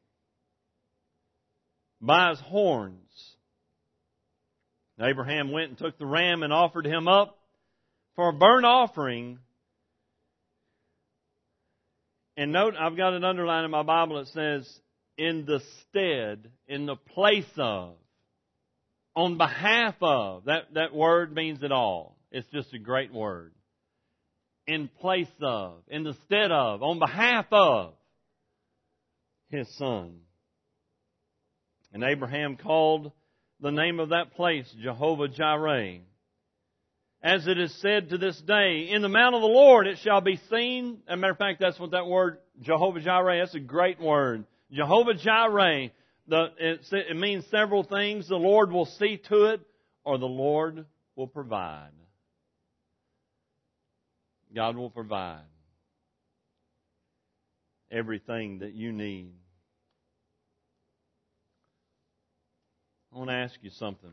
by 2.02 2.30
his 2.30 2.40
horns. 2.40 3.36
And 4.98 5.10
Abraham 5.10 5.52
went 5.52 5.70
and 5.70 5.78
took 5.78 5.98
the 5.98 6.06
ram 6.06 6.44
and 6.44 6.54
offered 6.54 6.86
him 6.86 7.08
up 7.08 7.38
for 8.16 8.30
a 8.30 8.34
burnt 8.34 8.66
offering 8.66 9.40
and 12.38 12.52
note, 12.52 12.74
I've 12.80 12.98
got 12.98 13.14
it 13.14 13.24
underlined 13.24 13.66
in 13.66 13.72
my 13.72 13.84
Bible. 13.84 14.20
It 14.20 14.28
says, 14.28 14.80
in 15.18 15.46
the 15.46 15.62
stead, 15.82 16.52
in 16.68 16.86
the 16.86 16.96
place 16.96 17.46
of, 17.58 17.96
on 19.16 19.38
behalf 19.38 19.96
of. 20.02 20.46
That, 20.46 20.74
that 20.74 20.94
word 20.94 21.34
means 21.34 21.64
it 21.64 21.72
all. 21.72 22.18
It's 22.32 22.48
just 22.52 22.74
a 22.74 22.80
great 22.80 23.14
word. 23.14 23.54
In 24.68 24.90
place 25.00 25.32
of, 25.42 25.84
in 25.88 26.04
the 26.04 26.16
stead 26.26 26.52
of, 26.52 26.84
on 26.84 27.00
behalf 27.00 27.46
of 27.52 27.94
his 29.50 29.68
son. 29.78 30.20
And 31.94 32.04
Abraham 32.04 32.58
called 32.58 33.12
the 33.62 33.72
name 33.72 34.02
of 34.02 34.10
that 34.10 34.36
place 34.36 34.70
Jehovah 34.84 35.30
Jireh 35.30 36.00
as 37.26 37.48
it 37.48 37.58
is 37.58 37.74
said 37.82 38.10
to 38.10 38.20
this 38.20 38.40
day, 38.42 38.90
in 38.92 39.02
the 39.02 39.10
mount 39.10 39.34
of 39.34 39.42
the 39.42 39.48
Lord 39.48 39.88
it 39.88 39.98
shall 40.04 40.22
be 40.22 40.40
seen. 40.52 41.00
As 41.08 41.16
a 41.16 41.18
matter 41.18 41.34
of 41.34 41.40
fact, 41.40 41.60
that's 41.60 41.80
what 41.80 41.92
that 41.92 42.06
word, 42.06 42.38
Jehovah 42.62 43.02
Jireh, 43.02 43.40
that's 43.40 43.56
a 43.56 43.60
great 43.60 44.00
word. 44.00 44.46
Jehovah 44.72 45.16
Jireh, 45.16 45.90
the, 46.28 46.46
it, 46.60 46.86
it 46.92 47.18
means 47.18 47.44
several 47.50 47.82
things. 47.82 48.30
The 48.30 48.36
Lord 48.36 48.72
will 48.72 48.86
see 48.86 49.18
to 49.30 49.46
it, 49.46 49.62
or 50.04 50.20
the 50.20 50.28
Lord 50.28 50.86
will 51.16 51.26
provide. 51.26 51.90
God 54.54 54.78
will 54.78 54.92
provide 54.92 55.42
everything 57.92 58.60
that 58.60 58.76
you 58.76 58.92
need. 58.92 59.32
I 63.12 63.18
want 63.18 63.32
to 63.32 63.36
ask 63.36 63.56
you 63.64 63.72
something. 63.72 64.12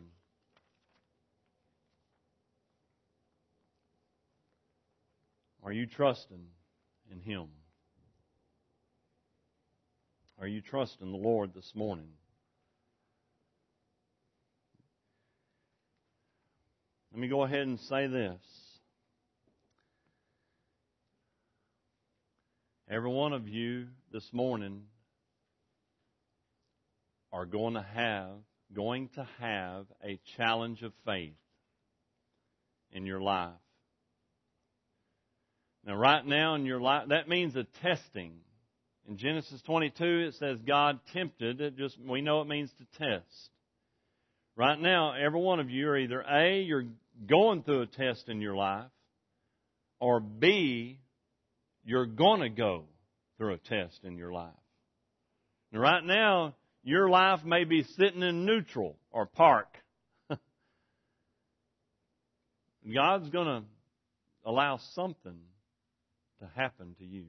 Are 5.63 5.73
you 5.73 5.87
trusting 5.87 6.45
in 7.11 7.21
Him? 7.21 7.49
Are 10.41 10.47
you 10.47 10.61
trusting 10.61 11.11
the 11.11 11.19
Lord 11.19 11.55
this 11.55 11.73
morning? 11.75 12.09
Let 17.13 17.21
me 17.21 17.29
go 17.29 17.45
ahead 17.45 17.61
and 17.61 17.79
say 17.79 18.07
this. 18.07 18.41
Every 22.91 23.11
one 23.11 23.33
of 23.33 23.47
you 23.47 23.87
this 24.11 24.29
morning 24.33 24.83
are 27.33 27.47
going 27.47 27.75
to 27.75 27.87
have 27.95 28.31
going 28.75 29.09
to 29.11 29.29
have 29.39 29.87
a 30.03 30.19
challenge 30.37 30.83
of 30.83 30.93
faith 31.05 31.37
in 32.91 33.07
your 33.07 33.21
life. 33.21 33.53
Now 35.85 35.95
right 35.97 36.25
now 36.25 36.55
in 36.55 36.67
your 36.67 36.81
life 36.81 37.09
that 37.09 37.29
means 37.29 37.57
a 37.57 37.65
testing. 37.83 38.35
In 39.09 39.17
Genesis 39.19 39.61
22 39.63 40.05
it 40.29 40.35
says 40.35 40.59
God 40.67 41.01
tempted, 41.13 41.61
it 41.61 41.77
just 41.77 41.99
we 42.01 42.21
know 42.21 42.41
it 42.41 42.49
means 42.49 42.71
to 42.79 42.99
test. 42.99 43.51
Right 44.57 44.79
now 44.79 45.15
every 45.15 45.41
one 45.41 45.61
of 45.61 45.71
you 45.71 45.89
are 45.89 45.99
either 45.99 46.21
A 46.23 46.63
you're 46.63 46.87
going 47.27 47.63
through 47.63 47.83
a 47.83 47.87
test 47.87 48.29
in 48.29 48.41
your 48.41 48.55
life 48.55 48.91
or 50.01 50.21
B 50.21 50.99
you're 51.85 52.07
going 52.07 52.41
to 52.41 52.49
go 52.49 52.85
through 53.39 53.55
a 53.55 53.59
test 53.59 54.01
in 54.05 54.17
your 54.17 54.33
life. 54.33 54.51
Now, 55.73 55.81
right 55.81 56.05
now, 56.05 56.55
your 56.85 57.09
life 57.09 57.45
may 57.45 57.65
be 57.65 57.83
sitting 57.97 58.23
in 58.23 58.45
neutral 58.45 58.97
or 59.11 59.27
park. 59.27 59.69
God's 62.95 63.31
going 63.31 63.47
to 63.47 63.63
allow 64.45 64.79
something 64.95 65.39
to 66.43 66.49
happen 66.57 66.95
to 66.99 67.05
you. 67.05 67.25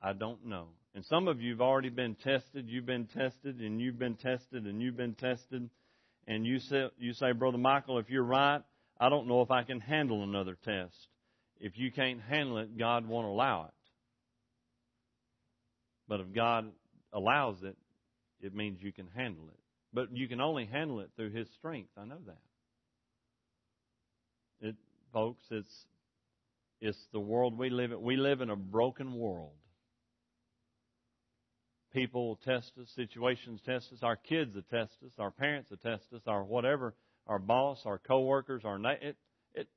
I 0.00 0.12
don't 0.12 0.46
know. 0.46 0.68
And 0.94 1.04
some 1.04 1.28
of 1.28 1.40
you 1.40 1.52
have 1.52 1.60
already 1.60 1.88
been 1.88 2.14
tested. 2.14 2.68
You've 2.68 2.86
been 2.86 3.06
tested, 3.06 3.60
and 3.60 3.80
you've 3.80 3.98
been 3.98 4.14
tested, 4.14 4.64
and 4.64 4.80
you've 4.80 4.96
been 4.96 5.14
tested. 5.14 5.68
And 6.26 6.46
you 6.46 6.60
say, 6.60 6.88
you 6.98 7.12
say, 7.12 7.32
Brother 7.32 7.58
Michael, 7.58 7.98
if 7.98 8.08
you're 8.08 8.22
right, 8.22 8.62
I 8.98 9.08
don't 9.08 9.26
know 9.26 9.42
if 9.42 9.50
I 9.50 9.64
can 9.64 9.80
handle 9.80 10.22
another 10.22 10.56
test. 10.64 10.94
If 11.60 11.76
you 11.76 11.90
can't 11.90 12.20
handle 12.20 12.58
it, 12.58 12.78
God 12.78 13.06
won't 13.06 13.26
allow 13.26 13.64
it. 13.64 13.74
But 16.08 16.20
if 16.20 16.32
God 16.32 16.70
allows 17.12 17.56
it, 17.62 17.76
it 18.40 18.54
means 18.54 18.78
you 18.80 18.92
can 18.92 19.08
handle 19.14 19.44
it. 19.48 19.58
But 19.92 20.16
you 20.16 20.28
can 20.28 20.40
only 20.40 20.66
handle 20.66 21.00
it 21.00 21.10
through 21.16 21.30
His 21.30 21.48
strength. 21.58 21.90
I 21.96 22.04
know 22.04 22.18
that. 22.26 22.38
It, 24.68 24.76
folks, 25.12 25.42
it's 25.50 25.86
it's 26.80 26.98
the 27.12 27.20
world 27.20 27.58
we 27.58 27.70
live 27.70 27.92
in. 27.92 28.00
We 28.00 28.16
live 28.16 28.40
in 28.40 28.50
a 28.50 28.56
broken 28.56 29.14
world. 29.14 29.52
People 31.92 32.38
test 32.44 32.72
us, 32.80 32.88
situations 32.94 33.60
test 33.64 33.90
us, 33.92 34.00
our 34.02 34.16
kids 34.16 34.54
test 34.70 34.92
us, 35.04 35.12
our 35.18 35.30
parents 35.30 35.70
test 35.82 36.04
us, 36.14 36.20
our 36.26 36.44
whatever, 36.44 36.94
our 37.26 37.38
boss, 37.38 37.80
our 37.86 37.98
coworkers, 37.98 38.62
our 38.64 38.78
it, 39.00 39.16
it. 39.54 39.68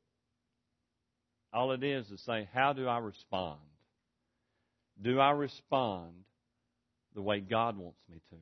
All 1.53 1.71
it 1.71 1.83
is 1.83 2.09
is 2.11 2.21
say, 2.25 2.49
how 2.53 2.73
do 2.73 2.87
I 2.87 2.97
respond? 2.97 3.59
Do 5.01 5.19
I 5.19 5.31
respond 5.31 6.11
the 7.15 7.21
way 7.21 7.39
God 7.39 7.77
wants 7.77 7.99
me 8.09 8.21
to? 8.31 8.35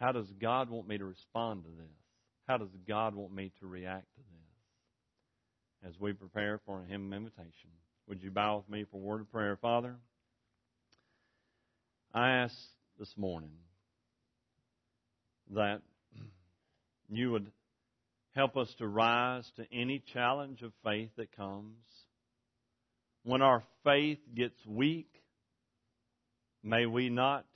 How 0.00 0.12
does 0.12 0.26
God 0.40 0.70
want 0.70 0.88
me 0.88 0.96
to 0.96 1.04
respond 1.04 1.64
to 1.64 1.70
this? 1.70 1.90
How 2.48 2.56
does 2.56 2.74
God 2.88 3.14
want 3.14 3.34
me 3.34 3.52
to 3.60 3.66
react 3.66 4.06
to 4.14 4.20
this? 4.20 4.35
As 5.84 5.98
we 6.00 6.12
prepare 6.12 6.60
for 6.64 6.82
a 6.82 6.86
hymn 6.86 7.12
of 7.12 7.16
invitation, 7.16 7.70
would 8.08 8.22
you 8.22 8.30
bow 8.30 8.58
with 8.58 8.68
me 8.68 8.84
for 8.90 8.96
a 8.96 9.00
word 9.00 9.20
of 9.20 9.30
prayer, 9.30 9.56
Father? 9.56 9.96
I 12.14 12.30
ask 12.30 12.54
this 12.98 13.12
morning 13.16 13.52
that 15.54 15.80
you 17.08 17.32
would 17.32 17.50
help 18.34 18.56
us 18.56 18.72
to 18.78 18.86
rise 18.86 19.50
to 19.56 19.66
any 19.72 20.02
challenge 20.12 20.62
of 20.62 20.72
faith 20.84 21.10
that 21.16 21.36
comes. 21.36 21.76
When 23.22 23.42
our 23.42 23.62
faith 23.84 24.18
gets 24.34 24.58
weak, 24.66 25.08
May 26.66 26.84
we 26.84 27.10
not 27.10 27.46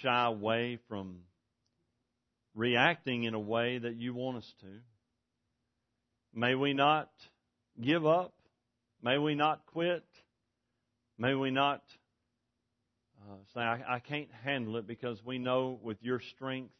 shy 0.00 0.24
away 0.24 0.78
from 0.88 1.18
reacting 2.54 3.24
in 3.24 3.34
a 3.34 3.38
way 3.38 3.76
that 3.76 3.96
you 3.96 4.14
want 4.14 4.38
us 4.38 4.54
to. 4.62 4.66
May 6.34 6.54
we 6.54 6.72
not 6.72 7.10
give 7.80 8.06
up. 8.06 8.32
May 9.02 9.18
we 9.18 9.34
not 9.34 9.66
quit. 9.66 10.04
May 11.18 11.34
we 11.34 11.50
not 11.50 11.82
uh, 13.22 13.34
say, 13.54 13.60
I, 13.60 13.96
I 13.96 13.98
can't 13.98 14.30
handle 14.44 14.76
it 14.76 14.86
because 14.86 15.18
we 15.24 15.38
know 15.38 15.78
with 15.82 15.98
your 16.02 16.20
strength 16.34 16.72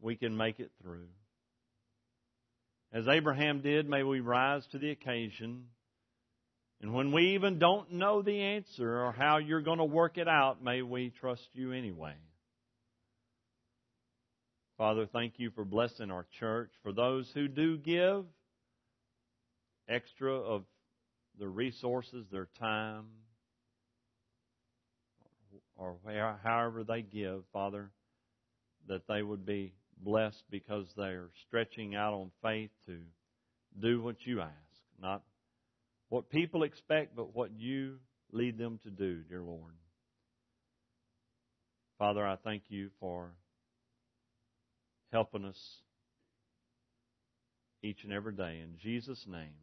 we 0.00 0.16
can 0.16 0.36
make 0.36 0.60
it 0.60 0.70
through. 0.82 1.08
As 2.92 3.08
Abraham 3.08 3.60
did, 3.60 3.88
may 3.88 4.02
we 4.02 4.20
rise 4.20 4.64
to 4.72 4.78
the 4.78 4.90
occasion 4.90 5.64
and 6.84 6.92
when 6.92 7.12
we 7.12 7.34
even 7.34 7.58
don't 7.58 7.92
know 7.92 8.20
the 8.20 8.42
answer 8.42 9.04
or 9.04 9.10
how 9.12 9.38
you're 9.38 9.62
going 9.62 9.78
to 9.78 9.84
work 9.84 10.18
it 10.18 10.28
out, 10.28 10.62
may 10.62 10.82
we 10.82 11.14
trust 11.18 11.48
you 11.54 11.72
anyway. 11.72 12.12
Father, 14.76 15.06
thank 15.06 15.34
you 15.38 15.50
for 15.52 15.64
blessing 15.64 16.10
our 16.10 16.26
church. 16.38 16.70
For 16.82 16.92
those 16.92 17.30
who 17.32 17.48
do 17.48 17.78
give 17.78 18.26
extra 19.88 20.34
of 20.34 20.64
their 21.38 21.48
resources, 21.48 22.26
their 22.30 22.48
time, 22.58 23.04
or 25.76 25.96
however 26.42 26.84
they 26.84 27.02
give, 27.02 27.42
Father, 27.52 27.90
that 28.88 29.06
they 29.08 29.22
would 29.22 29.44
be 29.44 29.72
blessed 30.02 30.44
because 30.50 30.86
they 30.96 31.04
are 31.04 31.30
stretching 31.46 31.94
out 31.94 32.14
on 32.14 32.30
faith 32.42 32.70
to 32.86 32.98
do 33.80 34.00
what 34.02 34.16
you 34.24 34.40
ask, 34.40 34.52
not 35.00 35.22
what 36.08 36.30
people 36.30 36.62
expect, 36.62 37.16
but 37.16 37.34
what 37.34 37.50
you 37.58 37.96
lead 38.32 38.58
them 38.58 38.78
to 38.84 38.90
do, 38.90 39.22
dear 39.28 39.42
Lord. 39.42 39.74
Father, 41.98 42.26
I 42.26 42.36
thank 42.36 42.64
you 42.68 42.90
for 43.00 43.30
helping 45.12 45.44
us 45.44 45.58
each 47.82 48.04
and 48.04 48.12
every 48.12 48.34
day. 48.34 48.60
In 48.62 48.76
Jesus' 48.82 49.26
name, 49.28 49.54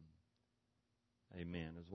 amen. 1.36 1.84